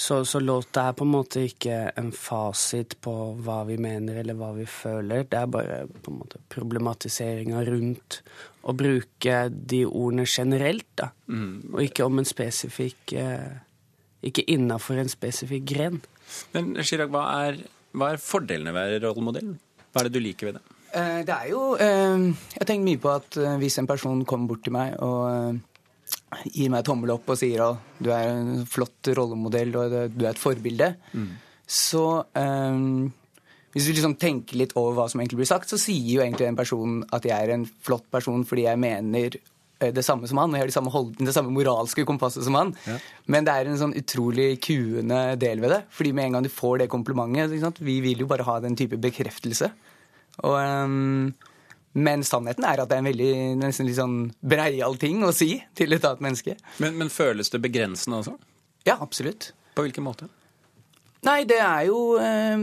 så, 0.00 0.24
så, 0.24 0.40
låta 0.40 0.86
er 0.88 0.94
på 0.96 1.04
en 1.04 1.12
måte 1.12 1.42
ikke 1.44 1.90
en 2.00 2.08
fasit 2.16 2.94
på 3.04 3.12
hva 3.44 3.58
vi 3.68 3.74
mener 3.76 4.22
eller 4.22 4.38
hva 4.38 4.48
vi 4.56 4.64
føler. 4.64 5.26
Det 5.28 5.36
er 5.36 5.50
bare 5.52 5.82
på 5.92 6.14
en 6.14 6.22
måte 6.22 6.40
problematiseringa 6.48 7.60
rundt 7.68 8.22
å 8.64 8.72
bruke 8.72 9.42
de 9.52 9.82
ordene 9.84 10.24
generelt, 10.24 10.88
da. 10.96 11.10
Mm. 11.28 11.74
Og 11.74 11.84
ikke 11.84 12.08
om 12.08 12.22
en 12.22 12.28
spesifikk 12.28 13.12
eh, 13.12 13.60
Ikke 14.24 14.44
innafor 14.52 14.98
en 15.00 15.12
spesifikk 15.12 15.68
gren. 15.68 16.00
Men 16.56 16.74
Chirag, 16.80 17.12
hva 17.12 17.28
er, 17.44 17.60
hva 17.92 18.14
er 18.14 18.24
fordelene 18.24 18.72
ved 18.72 18.80
å 18.80 18.90
være 18.94 19.04
rollemodell? 19.04 19.54
Hva 19.92 20.00
er 20.00 20.08
det 20.08 20.16
du 20.16 20.24
liker 20.24 20.48
ved 20.48 20.58
det? 20.60 20.76
Eh, 20.96 21.22
det 21.28 21.36
er 21.36 21.52
jo 21.52 21.74
eh, 21.76 22.28
Jeg 22.54 22.62
har 22.62 22.72
tenkt 22.72 22.88
mye 22.88 23.04
på 23.04 23.12
at 23.20 23.40
hvis 23.60 23.76
en 23.80 23.88
person 23.88 24.24
kommer 24.24 24.54
bort 24.54 24.64
til 24.64 24.76
meg 24.80 24.96
og 25.04 25.60
gir 26.46 26.70
meg 26.72 26.84
tommel 26.86 27.14
opp 27.16 27.30
og 27.32 27.38
sier 27.38 27.62
at 27.64 28.02
du 28.02 28.10
er 28.14 28.28
en 28.30 28.66
flott 28.68 29.10
rollemodell 29.16 29.74
og 29.76 29.96
du 30.14 30.24
er 30.24 30.32
et 30.32 30.40
forbilde, 30.40 30.92
mm. 31.12 31.32
så 31.66 32.04
hvis 33.70 33.86
du 33.86 33.92
liksom 33.94 34.16
tenker 34.18 34.58
litt 34.58 34.74
over 34.78 34.96
hva 34.96 35.06
som 35.10 35.20
egentlig 35.22 35.44
blir 35.44 35.50
sagt, 35.50 35.70
så 35.70 35.78
sier 35.78 36.08
jo 36.16 36.22
egentlig 36.24 36.48
den 36.48 36.58
personen 36.58 37.04
at 37.14 37.26
jeg 37.26 37.36
er 37.36 37.54
en 37.54 37.66
flott 37.86 38.06
person 38.10 38.42
fordi 38.46 38.64
jeg 38.66 38.80
mener 38.82 39.36
eh, 39.38 39.92
det 39.94 40.02
samme 40.06 40.26
som 40.30 40.40
han, 40.42 40.50
og 40.50 40.58
jeg 40.58 40.64
har 40.64 40.72
de 40.72 40.74
samme 40.74 40.94
hold, 40.94 41.12
det 41.20 41.34
samme 41.36 41.54
moralske 41.54 42.06
kompasset 42.08 42.46
som 42.46 42.58
han. 42.58 42.72
Ja. 42.88 42.98
Men 43.30 43.46
det 43.46 43.54
er 43.54 43.70
en 43.70 43.78
sånn 43.78 43.94
utrolig 43.98 44.56
kuende 44.64 45.20
del 45.40 45.62
ved 45.62 45.74
det. 45.76 45.84
fordi 45.94 46.14
med 46.16 46.26
en 46.26 46.38
gang 46.38 46.48
du 46.48 46.50
får 46.50 46.82
det 46.82 46.90
komplimentet 46.90 47.78
Vi 47.78 48.00
vil 48.02 48.24
jo 48.24 48.30
bare 48.30 48.48
ha 48.48 48.58
den 48.60 48.74
type 48.76 48.98
bekreftelse. 48.98 49.70
Og, 50.42 50.56
um, 50.56 51.30
men 51.92 52.22
sannheten 52.26 52.66
er 52.66 52.82
at 52.82 52.90
det 52.90 52.98
er 52.98 53.02
en 53.02 53.10
veldig 53.10 53.32
nesten 53.60 53.88
litt 53.88 53.98
sånn 53.98 54.18
breial 54.40 54.98
ting 55.00 55.24
å 55.26 55.32
si 55.34 55.56
til 55.76 55.96
et 55.96 56.04
annet 56.06 56.22
menneske. 56.28 56.58
Men, 56.82 56.98
men 57.00 57.10
føles 57.10 57.50
det 57.50 57.62
begrensende 57.64 58.20
også? 58.22 58.36
Ja, 58.86 59.00
absolutt. 59.00 59.50
På 59.74 59.82
hvilken 59.86 60.06
måte? 60.06 60.30
Nei, 61.26 61.42
det 61.44 61.58
er 61.60 61.82
jo 61.84 62.14
eh, 62.16 62.62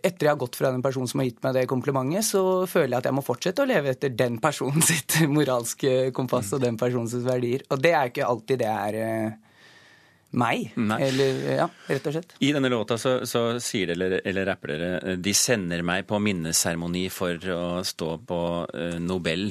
Etter 0.00 0.24
jeg 0.24 0.30
har 0.30 0.38
gått 0.40 0.56
fra 0.56 0.70
den 0.72 0.80
personen 0.84 1.10
som 1.10 1.20
har 1.20 1.26
gitt 1.28 1.42
meg 1.44 1.58
det 1.58 1.66
komplimentet, 1.68 2.24
så 2.24 2.64
føler 2.70 2.94
jeg 2.94 3.02
at 3.02 3.08
jeg 3.10 3.16
må 3.18 3.24
fortsette 3.26 3.64
å 3.64 3.68
leve 3.68 3.92
etter 3.92 4.14
den 4.16 4.38
personen 4.40 4.84
sitt 4.90 5.18
moralske 5.28 6.14
kompass 6.16 6.54
og 6.56 6.64
den 6.64 6.78
personens 6.80 7.16
verdier. 7.26 7.66
Og 7.68 7.82
det 7.84 7.92
er 7.92 8.12
ikke 8.12 8.30
alltid 8.30 8.62
det 8.62 8.70
er 8.72 8.98
eh, 9.02 9.36
meg. 10.30 10.72
Nei. 10.76 10.98
Eller, 11.08 11.40
ja, 11.62 11.68
rett 11.88 12.08
og 12.08 12.16
slett. 12.16 12.34
I 12.44 12.52
denne 12.56 12.70
låta 12.72 12.98
så, 13.00 13.18
så 13.28 13.44
sier 13.62 13.94
dere, 13.94 14.20
eller 14.28 14.48
rapper 14.50 14.74
dere, 14.74 15.16
de 15.16 15.34
sender 15.36 15.84
meg 15.86 16.06
på 16.08 16.20
minneseremoni 16.22 17.06
for 17.12 17.52
å 17.54 17.62
stå 17.86 18.10
på 18.28 18.40
uh, 18.68 18.98
Nobel. 19.00 19.48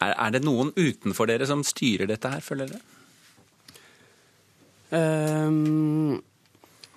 Er, 0.00 0.14
er, 0.14 0.32
det 0.34 0.42
noen 0.46 0.72
utenfor 0.76 1.30
dere 1.30 1.46
som 1.48 1.62
styrer 1.66 2.10
dette 2.10 2.32
her, 2.32 2.42
føler 2.44 2.72
dere? 2.72 2.82
Um, 4.90 6.18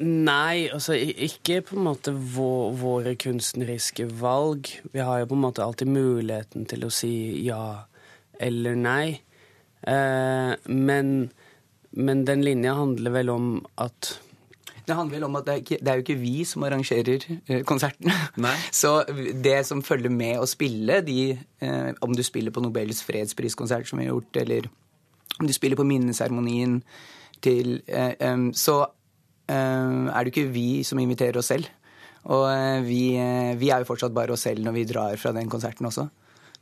Nei, 0.02 0.70
altså 0.74 0.96
ikke 0.98 1.60
på 1.68 1.76
en 1.78 1.86
måte 1.86 2.12
våre 2.12 3.14
kunstneriske 3.20 4.08
valg. 4.20 4.72
Vi 4.92 5.04
har 5.06 5.22
jo 5.22 5.28
på 5.30 5.38
en 5.38 5.44
måte 5.44 5.64
alltid 5.64 5.92
muligheten 5.94 6.66
til 6.68 6.88
å 6.88 6.92
si 6.92 7.14
ja 7.46 7.86
eller 8.42 8.76
nei. 8.80 9.22
Uh, 9.86 10.58
men, 10.66 11.30
men, 11.94 12.26
den 12.28 12.44
linja 12.46 12.76
handler 12.78 13.14
vel 13.16 13.34
om 13.34 13.50
at 13.82 14.18
det 14.84 14.98
handler 14.98 15.16
vel 15.16 15.26
om 15.30 15.38
at 15.40 15.46
det 15.48 15.54
er, 15.54 15.60
ikke, 15.62 15.78
det 15.80 15.92
er 15.92 16.00
jo 16.00 16.04
ikke 16.04 16.20
vi 16.20 16.44
som 16.44 16.64
arrangerer 16.68 17.22
konserten. 17.64 18.10
konserten. 18.12 18.48
Så 18.82 19.06
det 19.40 19.62
som 19.70 19.80
følger 19.86 20.12
med 20.12 20.42
å 20.42 20.48
spille, 20.50 21.00
de, 21.08 21.38
eh, 21.64 21.92
om 22.04 22.12
du 22.12 22.20
spiller 22.26 22.52
på 22.52 22.60
Nobels 22.60 23.00
fredspriskonsert, 23.08 23.88
som 23.88 24.02
vi 24.02 24.10
har 24.10 24.18
gjort, 24.18 24.42
eller 24.42 24.68
om 25.40 25.48
du 25.48 25.56
spiller 25.56 25.80
på 25.80 25.88
minneseremonien 25.88 26.82
til 27.40 27.78
eh, 27.88 28.12
um, 28.28 28.50
Så 28.52 28.82
Eh, 29.44 30.06
er 30.08 30.24
det 30.24 30.32
jo 30.32 30.34
ikke 30.34 30.54
vi 30.54 30.68
som 30.88 31.00
inviterer 31.02 31.40
oss 31.40 31.52
selv. 31.52 31.68
Og 32.32 32.46
eh, 32.48 32.80
vi, 32.86 33.02
eh, 33.20 33.54
vi, 33.60 33.72
er 33.74 33.84
jo 33.84 33.90
fortsatt 33.90 34.16
bare 34.16 34.36
oss 34.36 34.46
selv 34.48 34.64
når 34.64 34.78
vi 34.78 34.86
drar 34.88 35.20
fra 35.20 35.34
den 35.36 35.52
konserten 35.52 35.90
også. 35.90 36.08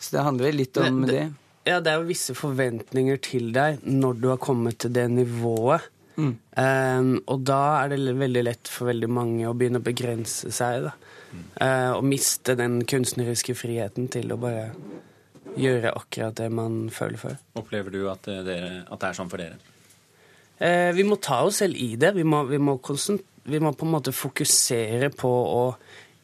Så 0.01 0.15
det 0.15 0.25
handler 0.25 0.49
vel 0.49 0.61
litt 0.63 0.77
om 0.81 1.03
det, 1.05 1.13
det. 1.13 1.25
Ja, 1.67 1.79
det 1.79 1.91
er 1.91 1.99
jo 2.01 2.09
visse 2.09 2.33
forventninger 2.37 3.19
til 3.21 3.51
deg 3.53 3.83
når 3.85 4.21
du 4.21 4.29
har 4.31 4.39
kommet 4.41 4.79
til 4.81 4.93
det 4.95 5.05
nivået. 5.13 5.85
Mm. 6.17 6.33
Um, 6.57 7.11
og 7.31 7.43
da 7.47 7.61
er 7.81 7.93
det 7.93 8.15
veldig 8.19 8.43
lett 8.43 8.69
for 8.69 8.89
veldig 8.91 9.09
mange 9.09 9.47
å 9.47 9.53
begynne 9.57 9.81
å 9.81 9.85
begrense 9.85 10.51
seg. 10.53 10.87
da. 10.87 10.93
Mm. 11.31 11.43
Uh, 11.61 11.91
og 11.95 12.07
miste 12.09 12.57
den 12.59 12.81
kunstneriske 12.89 13.55
friheten 13.57 14.09
til 14.11 14.33
å 14.33 14.39
bare 14.41 14.71
gjøre 15.59 15.93
akkurat 15.97 16.37
det 16.39 16.49
man 16.53 16.85
føler 16.93 17.21
for. 17.21 17.41
Opplever 17.59 17.93
du 17.93 18.05
at, 18.11 18.25
dere, 18.25 18.81
at 18.87 19.01
det 19.01 19.09
er 19.09 19.19
sånn 19.19 19.31
for 19.31 19.41
dere? 19.41 19.59
Uh, 20.61 20.91
vi 20.97 21.05
må 21.07 21.17
ta 21.21 21.41
oss 21.47 21.61
selv 21.63 21.77
i 21.79 21.93
det. 21.99 22.13
Vi 22.17 22.25
må, 22.27 22.43
vi, 22.49 22.59
må 22.61 22.77
vi 22.81 23.61
må, 23.61 23.73
på 23.73 23.87
en 23.87 23.93
måte 23.95 24.15
fokusere 24.15 25.11
på 25.13 25.29
å 25.29 25.63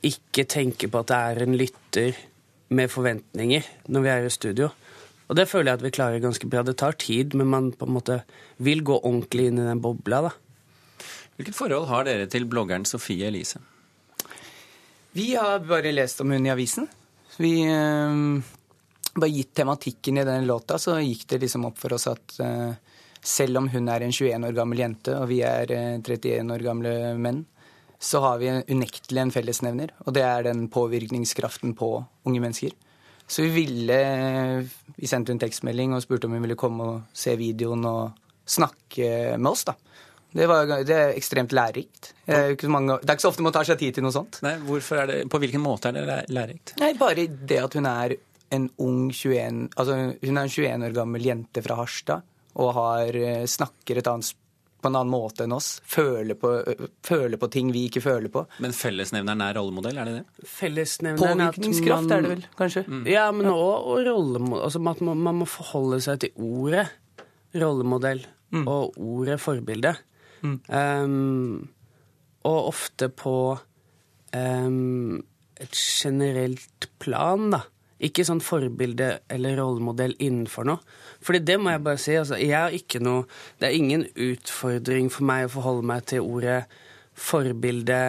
ikke 0.08 0.46
tenke 0.50 0.90
på 0.92 1.02
at 1.02 1.10
det 1.10 1.22
er 1.30 1.46
en 1.46 1.58
lytter 1.58 2.20
med 2.78 2.92
forventninger 2.92 3.66
når 3.94 4.04
vi 4.04 4.12
er 4.12 4.28
i 4.28 4.34
studio. 4.34 4.70
Og 5.28 5.36
det 5.36 5.48
føler 5.52 5.72
jeg 5.72 5.80
at 5.80 5.86
vi 5.86 5.94
klarer 5.96 6.24
ganske 6.24 6.48
bra. 6.50 6.64
Det 6.64 6.78
tar 6.80 6.96
tid, 7.00 7.36
men 7.36 7.50
man 7.52 7.72
på 7.76 7.88
en 7.88 7.96
måte 7.98 8.22
vil 8.64 8.84
gå 8.88 9.00
ordentlig 9.02 9.50
inn 9.50 9.60
i 9.60 9.68
den 9.68 9.82
bobla. 9.84 10.22
da. 10.30 10.32
Hvilket 11.38 11.58
forhold 11.58 11.90
har 11.92 12.08
dere 12.08 12.30
til 12.32 12.48
bloggeren 12.50 12.88
Sofie 12.88 13.28
Elise? 13.28 13.60
Vi 15.18 15.34
har 15.36 15.60
bare 15.66 15.92
lest 15.92 16.22
om 16.24 16.32
hun 16.32 16.46
i 16.46 16.54
avisen. 16.54 16.88
Vi 17.38 17.68
øh, 17.70 18.40
bare 19.18 19.34
gitt 19.34 19.54
tematikken 19.58 20.18
i 20.18 20.26
den 20.26 20.48
låta, 20.48 20.80
så 20.80 20.98
gikk 21.02 21.28
det 21.30 21.42
liksom 21.44 21.68
opp 21.70 21.78
for 21.82 21.94
oss 21.98 22.08
at 22.10 22.40
øh, 22.42 22.72
selv 23.22 23.60
om 23.62 23.70
hun 23.70 23.90
er 23.90 24.06
en 24.06 24.14
21 24.14 24.48
år 24.48 24.58
gammel 24.58 24.82
jente 24.82 25.14
og 25.18 25.28
vi 25.30 25.42
er 25.46 25.70
31 26.00 26.32
eh, 26.32 26.44
år 26.56 26.66
gamle 26.66 26.94
menn, 27.20 27.44
så 28.00 28.22
har 28.22 28.42
vi 28.42 28.52
unektelig 28.70 29.22
en 29.22 29.34
fellesnevner, 29.34 29.94
og 30.06 30.14
det 30.14 30.24
er 30.26 30.46
den 30.46 30.68
påvirkningskraften 30.70 31.74
på 31.78 31.92
unge 32.30 32.42
mennesker. 32.44 32.76
Så 33.28 33.44
vi 33.44 33.50
ville 33.52 33.98
Vi 34.98 35.08
sendte 35.10 35.34
en 35.34 35.42
tekstmelding 35.42 35.94
og 35.94 36.04
spurte 36.06 36.30
om 36.30 36.38
hun 36.38 36.46
ville 36.46 36.58
komme 36.60 36.86
og 36.88 37.18
se 37.18 37.36
videoen 37.38 37.84
og 37.86 38.24
snakke 38.48 39.36
med 39.38 39.50
oss, 39.52 39.66
da. 39.68 39.76
Det, 40.38 40.46
var, 40.48 40.70
det 40.86 40.96
er 40.96 41.12
ekstremt 41.18 41.54
lærerikt. 41.56 42.12
Det 42.26 42.34
er, 42.34 42.54
det 42.56 42.58
er 42.58 43.14
ikke 43.16 43.24
så 43.24 43.32
ofte 43.32 43.44
man 43.46 43.56
tar 43.56 43.68
seg 43.68 43.80
tid 43.80 43.98
til 43.98 44.06
noe 44.06 44.16
sånt. 44.16 44.40
Nei, 44.46 44.56
hvorfor 44.64 45.02
er 45.02 45.10
det, 45.10 45.20
På 45.32 45.40
hvilken 45.42 45.64
måte 45.64 45.92
er 45.92 45.98
det 45.98 46.18
lærerikt? 46.36 46.76
Nei, 46.82 46.94
Bare 47.00 47.28
det 47.28 47.60
at 47.64 47.78
hun 47.78 47.88
er 47.90 48.16
en 48.56 48.70
ung 48.84 49.08
21 49.12 49.70
Altså, 49.76 49.96
hun 50.22 50.40
er 50.40 50.48
en 50.48 50.52
21 50.52 50.88
år 50.88 50.96
gammel 50.96 51.26
jente 51.28 51.64
fra 51.66 51.80
Harstad 51.80 52.36
og 52.58 52.74
har, 52.74 53.14
eh, 53.14 53.46
snakker 53.46 54.00
et 54.00 54.08
annet 54.10 54.32
på 54.82 54.90
en 54.90 54.98
annen 54.98 55.12
måte 55.12 55.46
enn 55.48 55.56
oss. 55.56 55.70
Føler 55.88 56.38
på, 56.40 56.52
føler 57.06 57.40
på, 57.42 57.50
ting 57.54 57.72
vi 57.74 57.88
ikke 57.90 58.04
føler 58.04 58.32
på. 58.34 58.44
Men 58.64 58.76
fellesnevneren 58.78 59.42
er 59.46 59.58
rollemodell, 59.58 59.98
er 59.98 60.10
det 60.10 60.16
det? 60.20 60.48
Fellesnevneren 60.52 61.42
Påvirkningskraft 61.42 62.06
man, 62.06 62.14
er 62.14 62.26
det 62.26 62.34
vel, 62.36 62.44
kanskje? 62.60 62.84
Mm. 62.88 63.04
Ja, 63.10 63.28
men 63.36 63.50
òg 63.52 64.04
rollemodell. 64.08 64.66
Altså, 64.68 64.82
man, 64.84 65.24
man, 65.28 65.40
må 65.42 65.50
forholde 65.50 66.02
seg 66.06 66.22
til 66.24 66.38
ordet 66.38 66.86
rollemodell 67.58 68.22
mm. 68.54 68.68
og 68.68 69.00
ordet 69.02 69.40
forbilde. 69.42 69.96
Mm. 70.46 70.60
Um, 70.70 71.70
og 72.48 72.70
ofte 72.70 73.10
på 73.10 73.38
um, 74.38 75.18
et 75.58 75.74
generelt 75.74 76.90
plan, 77.02 77.50
da. 77.56 77.64
Ikke 78.04 78.26
sånn 78.28 78.44
forbilde 78.46 79.08
eller 79.34 79.58
rollemodell 79.58 80.14
innenfor 80.22 80.68
noe. 80.70 80.98
Fordi 81.24 81.42
det 81.46 81.56
må 81.62 81.74
jeg 81.74 81.84
bare 81.86 82.02
si. 82.02 82.18
Altså, 82.20 82.38
jeg 82.38 82.54
har 82.54 82.76
ikke 82.76 83.02
noe 83.02 83.26
Det 83.58 83.70
er 83.70 83.78
ingen 83.78 84.06
utfordring 84.14 85.10
for 85.14 85.26
meg 85.26 85.48
å 85.48 85.56
forholde 85.58 85.88
meg 85.90 86.06
til 86.12 86.26
ordet 86.26 86.60
forbilde 87.18 88.00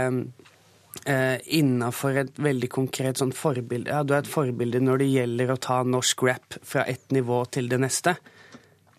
eh, 1.09 1.39
innafor 1.57 2.19
et 2.21 2.41
veldig 2.41 2.69
konkret 2.73 3.21
sånn 3.21 3.33
forbilde. 3.33 3.89
Ja, 3.89 4.03
du 4.05 4.13
er 4.15 4.23
et 4.23 4.31
forbilde 4.31 4.83
når 4.85 5.03
det 5.03 5.13
gjelder 5.15 5.55
å 5.55 5.63
ta 5.69 5.79
norsk 5.87 6.27
rap 6.29 6.59
fra 6.61 6.85
ett 6.85 7.09
nivå 7.15 7.41
til 7.55 7.71
det 7.73 7.81
neste. 7.81 8.19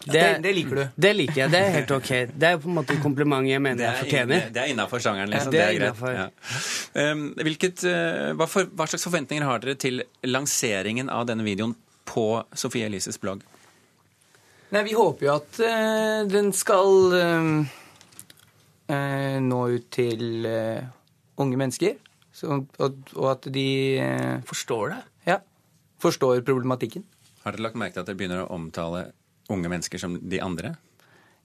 Det, 0.05 0.12
det, 0.12 0.38
det, 0.43 0.51
liker 0.55 0.75
du? 0.75 0.83
Det 0.95 1.09
liker 1.12 1.38
jeg. 1.41 1.51
Det 1.51 1.59
er 1.59 1.73
helt 1.73 1.89
ok. 1.91 2.09
Det 2.31 2.47
er 2.47 2.59
på 2.63 2.69
en 2.69 2.75
måte 2.77 2.95
et 2.95 3.01
kompliment 3.03 3.43
jeg 3.43 3.59
mener 3.59 3.83
jeg 3.83 4.05
fortjener. 4.05 4.45
Det 4.55 4.62
er 4.62 4.71
innafor 4.71 5.03
sjangeren, 5.03 5.33
liksom. 5.33 5.51
Ja, 5.51 5.65
det 5.73 5.81
er, 5.81 5.91
det 5.91 6.07
er 6.07 6.15
Ja. 6.15 7.12
Um, 7.12 7.25
hvilket, 7.35 7.83
uh, 7.83 8.31
hva, 8.39 8.47
for, 8.47 8.69
hva, 8.79 8.88
slags 8.88 9.03
forventninger 9.09 9.43
har 9.43 9.59
dere 9.59 9.75
til 9.79 9.99
lanseringen 10.23 11.12
av 11.12 11.27
denne 11.27 11.43
videoen 11.43 11.75
på 12.07 12.25
Sofie 12.55 12.88
Elises 12.88 13.19
blogg? 13.19 13.43
Nei, 14.71 14.85
Vi 14.88 14.95
håper 14.95 15.27
jo 15.27 15.35
at 15.35 15.59
uh, 15.59 16.23
den 16.31 16.53
skal 16.55 17.19
uh, 17.19 17.67
nå 19.51 19.62
ut 19.75 19.91
til 19.91 20.47
unge 20.47 21.59
mennesker. 21.59 21.99
Så, 22.31 22.55
og, 22.55 22.99
og, 23.19 23.31
at 23.35 23.51
de 23.51 23.67
Forstår 24.47 24.95
det? 24.95 25.03
Ja. 25.27 25.41
Forstår 25.99 26.39
problematikken. 26.47 27.03
Har 27.43 27.51
dere 27.51 27.67
lagt 27.67 27.79
merke 27.79 27.97
til 27.97 28.05
at 28.05 28.07
dere 28.07 28.19
begynner 28.19 28.45
å 28.45 28.53
omtale 28.55 29.09
unge 29.53 29.71
mennesker 29.71 30.01
som 30.01 30.17
de 30.19 30.41
andre? 30.43 30.75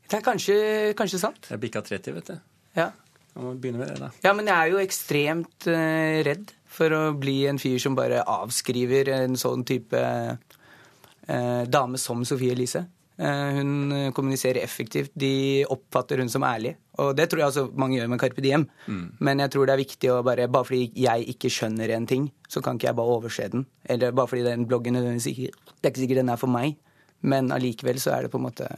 Det 0.04 0.18
er 0.18 0.24
kanskje, 0.24 0.56
kanskje 0.98 1.20
sant. 1.22 1.48
Jeg 1.48 1.62
bikka 1.62 1.82
30, 1.84 2.16
vet 2.18 2.32
du. 2.34 2.36
Ja. 2.76 2.90
Man 3.34 3.48
må 3.48 3.54
begynne 3.58 3.80
med 3.80 3.90
det, 3.90 3.98
da. 3.98 4.10
Ja, 4.22 4.32
men 4.36 4.46
jeg 4.46 4.54
er 4.54 4.70
jo 4.70 4.82
ekstremt 4.82 5.66
uh, 5.66 6.18
redd 6.26 6.52
for 6.70 6.94
å 6.94 7.04
bli 7.18 7.44
en 7.50 7.58
fyr 7.62 7.80
som 7.82 7.96
bare 7.98 8.22
avskriver 8.30 9.10
en 9.16 9.38
sånn 9.38 9.64
type 9.66 10.02
uh, 10.02 11.64
dame 11.66 11.98
som 11.98 12.22
Sofie 12.28 12.54
Elise. 12.54 12.84
Uh, 13.18 13.58
hun 13.58 13.72
kommuniserer 14.14 14.62
effektivt. 14.62 15.10
De 15.18 15.64
oppfatter 15.70 16.22
hun 16.22 16.30
som 16.30 16.46
ærlig. 16.46 16.76
Og 17.02 17.10
det 17.18 17.26
tror 17.30 17.42
jeg 17.42 17.50
altså 17.50 17.66
mange 17.74 17.98
gjør 17.98 18.12
med 18.12 18.22
Carpe 18.22 18.44
Diem. 18.44 18.68
Mm. 18.86 19.04
Men 19.26 19.42
jeg 19.42 19.54
tror 19.54 19.66
det 19.66 19.74
er 19.74 19.82
viktig 19.82 20.14
å 20.14 20.22
bare 20.26 20.46
Bare 20.50 20.68
fordi 20.68 20.86
jeg 21.02 21.26
ikke 21.34 21.50
skjønner 21.50 21.90
en 21.96 22.06
ting, 22.10 22.28
så 22.46 22.62
kan 22.62 22.78
ikke 22.78 22.92
jeg 22.92 22.98
bare 23.00 23.18
overse 23.18 23.50
den. 23.50 23.66
Eller 23.90 24.14
bare 24.14 24.30
fordi 24.30 24.46
den 24.46 24.68
bloggen 24.70 25.00
Det 25.00 25.02
er 25.02 25.90
ikke 25.90 26.04
sikkert 26.04 26.22
den 26.22 26.34
er 26.36 26.38
for 26.38 26.54
meg. 26.54 26.78
Men 27.24 27.50
allikevel 27.54 28.00
så 28.02 28.14
er 28.14 28.26
det 28.26 28.32
på 28.32 28.40
en 28.40 28.46
måte 28.48 28.68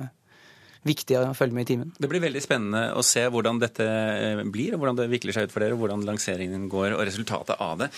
viktig 0.86 1.16
å 1.18 1.32
følge 1.34 1.56
med 1.56 1.66
i 1.66 1.70
timen. 1.72 1.88
Det 1.98 2.10
blir 2.10 2.22
veldig 2.22 2.42
spennende 2.44 2.82
å 2.94 3.02
se 3.06 3.24
hvordan 3.32 3.58
dette 3.62 3.86
eh, 3.86 4.42
blir, 4.46 4.76
og 4.76 4.82
hvordan 4.82 5.00
det 5.00 5.08
vikler 5.10 5.34
seg 5.34 5.48
ut 5.48 5.54
for 5.54 5.64
dere, 5.64 5.74
og 5.74 5.82
hvordan 5.82 6.04
lanseringen 6.06 6.68
går, 6.70 6.94
og 6.94 7.02
resultatet 7.08 7.58
av 7.58 7.82
det. 7.82 7.90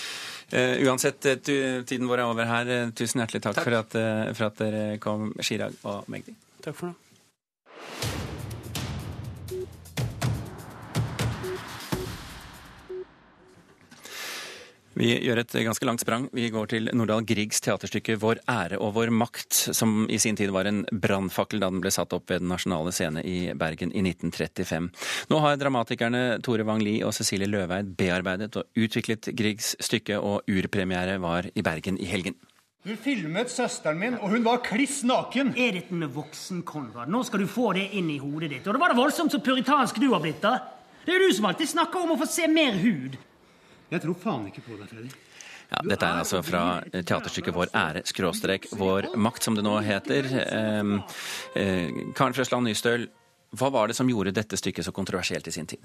Uh, 0.49 0.81
uansett, 0.89 1.21
tiden 1.45 2.09
vår 2.09 2.23
er 2.23 2.31
over 2.31 2.49
her. 2.49 2.73
Tusen 2.97 3.21
hjertelig 3.21 3.43
takk, 3.45 3.59
takk. 3.61 3.69
For, 3.69 3.77
at, 3.83 3.99
for, 4.33 4.49
at, 4.49 4.63
dere 4.63 4.97
kom, 5.03 5.29
Chirag 5.45 5.77
og 5.85 6.09
Magdi. 6.09 6.33
Takk 6.65 6.81
for 6.81 6.95
det. 6.95 8.38
Vi 14.99 15.13
gjør 15.23 15.39
et 15.39 15.53
ganske 15.63 15.87
langt 15.87 16.03
sprang. 16.03 16.25
Vi 16.35 16.49
går 16.51 16.71
til 16.73 16.89
Nordahl 16.91 17.23
Griegs 17.23 17.61
teaterstykke 17.63 18.17
'Vår 18.19 18.41
ære 18.51 18.81
og 18.83 18.97
vår 18.97 19.13
makt', 19.15 19.71
som 19.73 20.09
i 20.11 20.19
sin 20.19 20.35
tid 20.35 20.51
var 20.51 20.67
en 20.67 20.85
brannfakkel 20.91 21.61
da 21.61 21.71
den 21.71 21.79
ble 21.81 21.93
satt 21.95 22.13
opp 22.13 22.27
ved 22.31 22.41
Den 22.41 22.49
nasjonale 22.49 22.91
scene 22.91 23.23
i 23.23 23.55
Bergen 23.55 23.93
i 23.95 24.03
1935. 24.03 24.91
Nå 25.31 25.39
har 25.39 25.57
dramatikerne 25.57 26.43
Tore 26.43 26.67
Wang-Lie 26.67 27.05
og 27.07 27.15
Cecilie 27.15 27.47
Løveid 27.47 27.95
bearbeidet 27.95 28.57
og 28.57 28.65
utviklet 28.75 29.31
Griegs 29.39 29.77
stykke, 29.79 30.19
og 30.19 30.43
urpremiere 30.51 31.21
var 31.21 31.47
i 31.55 31.63
Bergen 31.63 32.01
i 32.01 32.05
helgen. 32.05 32.35
Du 32.83 32.97
filmet 32.97 33.51
søsteren 33.51 33.99
min, 33.99 34.15
og 34.15 34.31
hun 34.31 34.43
var 34.43 34.65
kliss 34.67 35.05
naken. 35.05 35.55
Er 35.57 35.79
dette 35.79 35.95
med 35.95 36.11
voksen, 36.11 36.65
Konrad? 36.65 37.07
Nå 37.07 37.23
skal 37.23 37.39
du 37.39 37.47
få 37.47 37.73
det 37.75 37.93
inn 37.93 38.11
i 38.11 38.19
hodet 38.19 38.51
ditt. 38.51 38.67
Og 38.67 38.75
det 38.75 38.81
var 38.81 38.89
det 38.89 38.99
voldsomt 38.99 39.31
så 39.31 39.39
puritansk 39.39 40.01
du 40.01 40.11
har 40.11 40.21
blitt, 40.21 40.43
da. 40.43 40.59
Det 41.05 41.15
er 41.15 41.21
jo 41.21 41.29
du 41.29 41.35
som 41.39 41.47
alltid 41.47 41.69
snakker 41.69 42.03
om 42.03 42.17
å 42.17 42.19
få 42.19 42.27
se 42.27 42.49
mer 42.51 42.75
hud. 42.83 43.15
Jeg 43.89 44.05
tror 44.05 44.21
faen 44.21 44.47
ikke 44.51 44.65
på 44.67 44.77
deg, 44.77 44.91
Freddy. 44.91 45.11
Ja, 45.69 45.83
dette 45.85 46.07
er 46.07 46.23
altså 46.23 46.39
fra 46.41 46.63
teaterstykket 46.93 47.53
Vår 47.53 47.71
ære, 47.77 48.01
skråstrek 48.09 48.71
Vår 48.81 49.11
makt, 49.21 49.45
som 49.45 49.57
det 49.57 49.65
nå 49.67 49.75
heter. 49.85 50.29
Eh, 50.45 50.93
eh, 51.61 51.99
Karen 52.17 52.37
Frøsland 52.37 52.69
Nystøl, 52.69 53.09
hva 53.57 53.71
var 53.73 53.89
det 53.89 53.95
som 53.97 54.09
gjorde 54.11 54.35
dette 54.37 54.59
stykket 54.61 54.85
så 54.85 54.93
kontroversielt 54.93 55.47
i 55.49 55.53
sin 55.53 55.67
tid? 55.67 55.81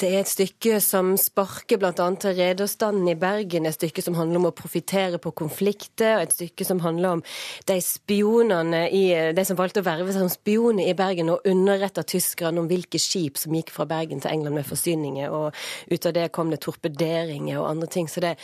Det 0.00 0.08
er 0.08 0.22
et 0.22 0.30
stykke 0.30 0.78
som 0.80 1.10
sparker 1.20 1.76
bl.a. 1.80 1.92
til 1.92 2.36
rederstanden 2.38 3.10
i 3.12 3.16
Bergen. 3.18 3.68
Et 3.68 3.76
stykke 3.76 4.00
som 4.04 4.16
handler 4.16 4.40
om 4.40 4.48
å 4.48 4.54
profitere 4.56 5.20
på 5.20 5.34
konflikter. 5.36 6.22
Et 6.22 6.32
stykke 6.32 6.64
som 6.64 6.80
handler 6.80 7.18
om 7.18 7.22
de 7.68 7.76
spionene 7.84 8.86
i, 8.88 9.04
de 9.36 9.44
som 9.44 9.58
valgte 9.58 9.82
å 9.84 9.88
verve 9.88 10.14
seg 10.14 10.24
som 10.24 10.32
spioner 10.32 10.88
i 10.88 10.96
Bergen 10.96 11.34
og 11.34 11.44
underretta 11.48 12.06
tyskerne 12.08 12.64
om 12.64 12.72
hvilke 12.72 13.00
skip 13.02 13.36
som 13.36 13.52
gikk 13.52 13.74
fra 13.74 13.84
Bergen 13.88 14.24
til 14.24 14.32
England 14.32 14.56
med 14.56 14.68
forsyninger. 14.70 15.28
Og 15.28 15.92
ut 15.92 16.08
av 16.08 16.16
det 16.16 16.30
kom 16.32 16.48
det 16.54 16.62
torpederinger 16.64 17.60
og 17.60 17.68
andre 17.74 17.92
ting. 17.98 18.08
Så 18.08 18.24
det, 18.24 18.38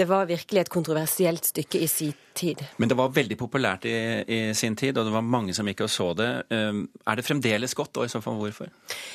det 0.00 0.08
var 0.08 0.30
virkelig 0.30 0.64
et 0.64 0.72
kontroversielt 0.72 1.52
stykke 1.52 1.84
i 1.84 1.92
sin 1.92 2.16
tid. 2.16 2.26
Men 2.76 2.90
det 2.90 2.96
var 2.98 3.12
veldig 3.14 3.36
populært 3.38 3.86
i, 3.88 3.94
i 4.24 4.40
sin 4.56 4.76
tid, 4.78 4.98
og 4.98 5.08
det 5.08 5.14
var 5.14 5.24
mange 5.26 5.54
som 5.56 5.68
gikk 5.68 5.84
og 5.86 5.92
så 5.92 6.10
det. 6.18 6.28
Um, 6.50 6.84
er 7.06 7.18
det 7.18 7.26
fremdeles 7.26 7.74
godt? 7.74 7.96
og 8.00 8.06
i 8.06 8.12
så 8.12 8.20
fall 8.22 8.38
hvorfor? 8.38 8.70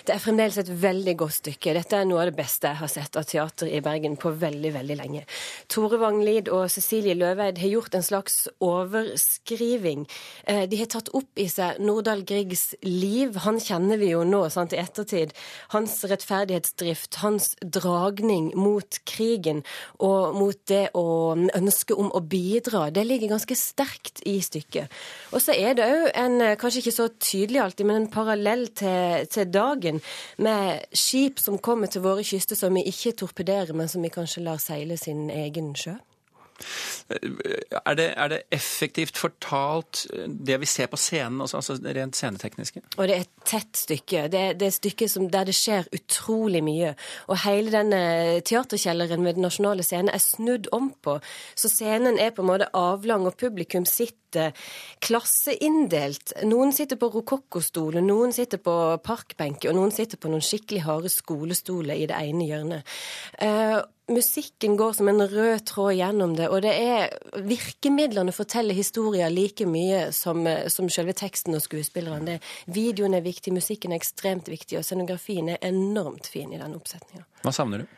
Det 0.05 0.13
er 0.15 0.21
fremdeles 0.21 0.57
et 0.61 0.69
veldig 0.69 1.15
godt 1.19 1.37
stykke. 1.39 1.73
Dette 1.77 1.99
er 1.99 2.07
noe 2.07 2.23
av 2.23 2.29
det 2.29 2.37
beste 2.37 2.69
jeg 2.69 2.79
har 2.81 2.91
sett 2.91 3.17
av 3.19 3.25
teater 3.27 3.71
i 3.71 3.81
Bergen 3.85 4.17
på 4.19 4.31
veldig, 4.35 4.71
veldig 4.75 4.97
lenge. 4.99 5.23
Tore 5.71 5.99
Wang-Lid 6.01 6.51
og 6.53 6.67
Cecilie 6.73 7.15
Løveid 7.17 7.59
har 7.61 7.71
gjort 7.71 7.97
en 7.97 8.05
slags 8.05 8.37
overskriving. 8.63 10.05
Eh, 10.43 10.65
de 10.69 10.81
har 10.81 10.91
tatt 10.91 11.11
opp 11.15 11.41
i 11.41 11.47
seg 11.51 11.79
Nordahl 11.83 12.25
Griegs 12.27 12.67
liv. 12.85 13.39
Han 13.45 13.59
kjenner 13.63 14.01
vi 14.01 14.11
jo 14.11 14.23
nå 14.27 14.43
sant, 14.53 14.75
i 14.75 14.81
ettertid. 14.81 15.33
Hans 15.73 15.97
rettferdighetsdrift, 16.05 17.21
hans 17.23 17.53
dragning 17.61 18.51
mot 18.59 18.99
krigen 19.07 19.63
og 20.03 20.35
mot 20.37 20.59
det 20.69 20.89
å 20.97 21.07
ønske 21.35 21.95
om 21.97 22.11
å 22.13 22.21
bidra, 22.21 22.89
det 22.93 23.05
ligger 23.15 23.33
ganske 23.35 23.57
sterkt 23.59 24.21
i 24.27 24.37
stykket. 24.43 24.91
Og 25.33 25.43
så 25.43 25.55
er 25.55 25.77
det 25.77 25.87
òg 25.87 26.09
en, 26.21 26.39
kanskje 26.59 26.83
ikke 26.83 26.95
så 26.95 27.09
tydelig 27.19 27.63
alltid, 27.63 27.87
men 27.89 28.03
en 28.03 28.11
parallell 28.11 28.67
til, 28.75 29.27
til, 29.31 29.47
dagen 29.55 30.01
med 30.37 30.85
skip 30.93 31.39
som 31.39 31.57
kommer 31.57 31.91
til 31.91 32.03
våre 32.05 32.25
kyster 32.25 32.59
som 32.59 32.75
vi 32.75 32.85
ikke 32.91 33.15
torpederer, 33.21 33.73
men 33.77 33.91
som 33.91 34.03
vi 34.03 34.13
kanskje 34.13 34.43
lar 34.45 34.61
seile 34.61 34.97
sin 34.99 35.29
egen 35.33 35.73
sjø? 35.79 35.95
Er 37.85 37.97
det, 37.97 38.07
er 38.15 38.31
det, 38.31 38.41
effektivt 38.55 39.17
fortalt, 39.19 40.05
det 40.25 40.59
vi 40.61 40.69
ser 40.69 40.87
på 40.91 40.97
scenen, 40.99 41.41
altså 41.43 41.75
rent 41.83 42.15
scenetekniske? 42.15 42.81
Og 42.97 43.09
det 43.09 43.15
er 43.15 43.25
et 43.25 43.33
tett 43.45 43.77
stykke. 43.77 44.27
Det 44.31 44.45
det 44.55 44.67
er 44.67 44.71
et 44.71 44.77
stykke 44.77 45.07
som, 45.09 45.27
der 45.31 45.47
det 45.47 45.55
skjer 45.57 45.87
utrolig 45.95 46.61
mye. 46.65 46.93
Og 47.31 47.39
hele 47.45 47.73
denne 47.73 48.01
teaterkjelleren 48.45 49.23
med 49.23 49.35
Den 49.35 49.47
nasjonale 49.47 49.83
scenen 49.83 50.11
er 50.13 50.21
snudd 50.23 50.69
om 50.75 50.91
på. 51.03 51.17
Så 51.55 51.69
scenen 51.71 52.19
er 52.19 52.33
på 52.35 52.43
en 52.43 52.51
måte 52.51 52.69
avlang, 52.73 53.25
og 53.27 53.37
publikum 53.39 53.85
sitter 53.85 54.51
klasseinndelt. 55.03 56.35
Noen 56.47 56.73
sitter 56.75 56.99
på 56.99 57.09
rokokkostoler, 57.13 58.03
noen 58.03 58.33
sitter 58.35 58.61
på 58.61 58.75
parkbenker, 59.03 59.71
og 59.71 59.79
noen 59.79 59.93
sitter 59.95 60.19
på 60.19 60.31
noen 60.31 60.43
skikkelig 60.43 60.85
harde 60.87 61.11
skolestoler 61.13 61.99
i 61.99 62.07
det 62.09 62.19
ene 62.19 62.49
hjørnet. 62.49 62.95
Musikken 64.05 64.75
går 64.77 64.93
som 64.93 65.07
en 65.09 65.23
rød 65.25 65.63
tråd 65.65 65.95
gjennom 65.97 66.35
det, 66.37 66.45
og 66.53 66.61
det 66.61 66.73
er 66.77 67.41
virkemidlene 67.41 68.33
forteller 68.35 68.77
historier 68.77 69.31
like 69.33 69.65
mye 69.65 70.11
som, 70.13 70.43
som 70.69 70.91
selve 70.93 71.15
teksten 71.17 71.57
og 71.57 71.63
skuespillerne. 71.65 72.37
Videoen 72.69 73.17
er 73.17 73.25
viktig, 73.25 73.55
musikken 73.55 73.95
er 73.95 74.03
ekstremt 74.03 74.51
viktig, 74.51 74.77
og 74.77 74.85
scenografien 74.85 75.49
er 75.55 75.63
enormt 75.65 76.29
fin 76.29 76.53
i 76.53 76.61
den 76.61 76.77
oppsetninga. 76.77 77.25
Hva 77.41 77.53
savner 77.55 77.81
du? 77.81 77.95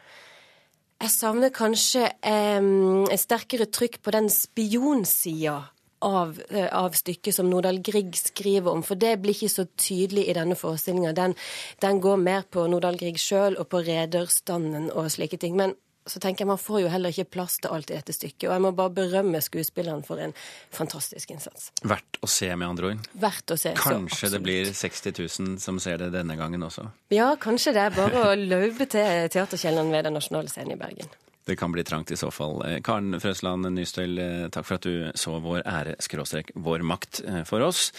Jeg 0.98 1.14
savner 1.14 1.52
kanskje 1.54 2.08
eh, 2.26 2.70
et 3.12 3.22
sterkere 3.22 3.68
trykk 3.68 4.00
på 4.02 4.14
den 4.16 4.32
spionsida 4.34 5.60
av, 6.00 6.42
eh, 6.50 6.70
av, 6.72 6.96
stykket 6.96 7.36
som 7.36 7.50
Nordahl 7.50 7.82
Grieg 7.82 8.16
skriver 8.16 8.72
om, 8.72 8.84
for 8.84 8.96
det 8.96 9.18
blir 9.22 9.36
ikke 9.36 9.50
så 9.52 9.66
tydelig 9.78 10.28
i 10.28 10.36
denne 10.38 10.56
forestillinga. 10.56 11.14
Den, 11.14 11.36
den, 11.82 12.00
går 12.02 12.18
mer 12.22 12.48
på 12.50 12.68
Nordahl 12.70 12.98
Grieg 12.98 13.20
sjøl 13.22 13.58
og 13.58 13.70
på 13.72 13.84
rederstanden 13.86 14.92
og 14.94 15.12
slike 15.12 15.38
ting. 15.42 15.58
Men 15.58 15.76
så 16.12 16.22
tenker 16.24 16.44
jeg 16.44 16.52
man 16.52 16.62
får 16.62 16.82
jo 16.86 16.92
heller 16.94 17.14
ikke 17.14 17.28
plass 17.38 17.58
til 17.62 17.74
alt 17.74 17.92
i 17.92 17.98
dette 17.98 18.16
stykket. 18.16 18.48
Og 18.50 18.56
jeg 18.56 18.64
må 18.66 18.72
bare 18.78 18.94
berømme 18.98 19.42
skuespilleren 19.44 20.04
for 20.08 20.22
en 20.24 20.34
fantastisk 20.74 21.32
innsats. 21.36 21.70
Verdt 21.84 22.20
å 22.24 22.30
se, 22.32 22.50
med 22.56 22.68
andre 22.68 22.92
ord. 22.94 23.08
Verdt 23.22 23.54
å 23.54 23.60
se, 23.60 23.74
Kanskje 23.78 24.32
det 24.34 24.42
blir 24.46 24.74
60 24.74 25.16
000 25.20 25.62
som 25.64 25.80
ser 25.84 26.02
det 26.02 26.12
denne 26.16 26.38
gangen 26.40 26.64
også? 26.68 26.88
Ja, 27.14 27.34
kanskje 27.40 27.76
det. 27.78 27.88
er 27.90 27.96
Bare 27.98 28.26
å 28.32 28.36
løpe 28.54 28.90
til 28.90 29.30
Teaterkjelleren 29.34 29.94
ved 29.94 30.08
Den 30.08 30.18
nasjonale 30.20 30.52
scenen 30.52 30.76
i 30.78 30.82
Bergen. 30.82 31.12
Det 31.48 31.56
kan 31.56 31.72
bli 31.72 31.84
trangt 31.84 32.12
i 32.12 32.18
så 32.20 32.28
fall. 32.32 32.60
Eh, 32.68 32.82
Karen 32.84 33.16
Frøsland 33.24 33.70
Nystøyl, 33.72 34.18
eh, 34.20 34.48
takk 34.52 34.66
for 34.68 34.76
at 34.76 34.84
du 34.84 35.12
så 35.16 35.38
Vår 35.40 35.62
ære 35.64 35.94
skråstrek 36.04 36.52
vår 36.56 36.84
makt 36.84 37.22
eh, 37.24 37.44
for 37.48 37.64
oss 37.64 37.94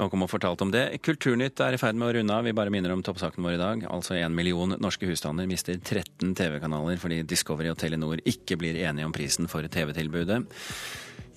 og 0.00 0.10
kom 0.10 0.24
og 0.26 0.30
fortalte 0.32 0.66
om 0.66 0.72
det. 0.74 0.98
Kulturnytt 1.06 1.60
er 1.62 1.76
i 1.76 1.78
ferd 1.78 1.94
med 1.94 2.08
å 2.08 2.14
runde 2.18 2.34
av. 2.34 2.48
Vi 2.48 2.56
bare 2.56 2.72
minner 2.74 2.90
om 2.90 3.04
toppsaken 3.06 3.46
vår 3.46 3.54
i 3.54 3.60
dag. 3.60 3.84
Altså 3.94 4.16
en 4.18 4.34
million 4.34 4.74
norske 4.82 5.06
husstander 5.06 5.46
mister 5.46 5.78
13 5.78 6.34
TV-kanaler 6.34 6.98
fordi 6.98 7.20
Discovery 7.22 7.70
og 7.70 7.78
Telenor 7.78 8.24
ikke 8.24 8.58
blir 8.58 8.80
enige 8.82 9.06
om 9.06 9.14
prisen 9.14 9.46
for 9.46 9.62
TV-tilbudet. 9.62 10.42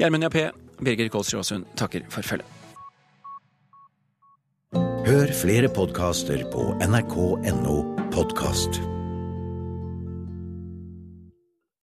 Gjermund 0.01 0.25
Jappé, 0.25 0.47
Birger 0.81 1.13
Kolsrud 1.13 1.43
Aasund 1.43 1.69
takker 1.77 2.09
for 2.09 2.25
følget. 2.25 2.49
Hør 5.05 5.29
flere 5.35 5.69
podkaster 5.69 6.47
på 6.49 6.71
nrk.no 6.81 7.77
podkast. 8.15 9.02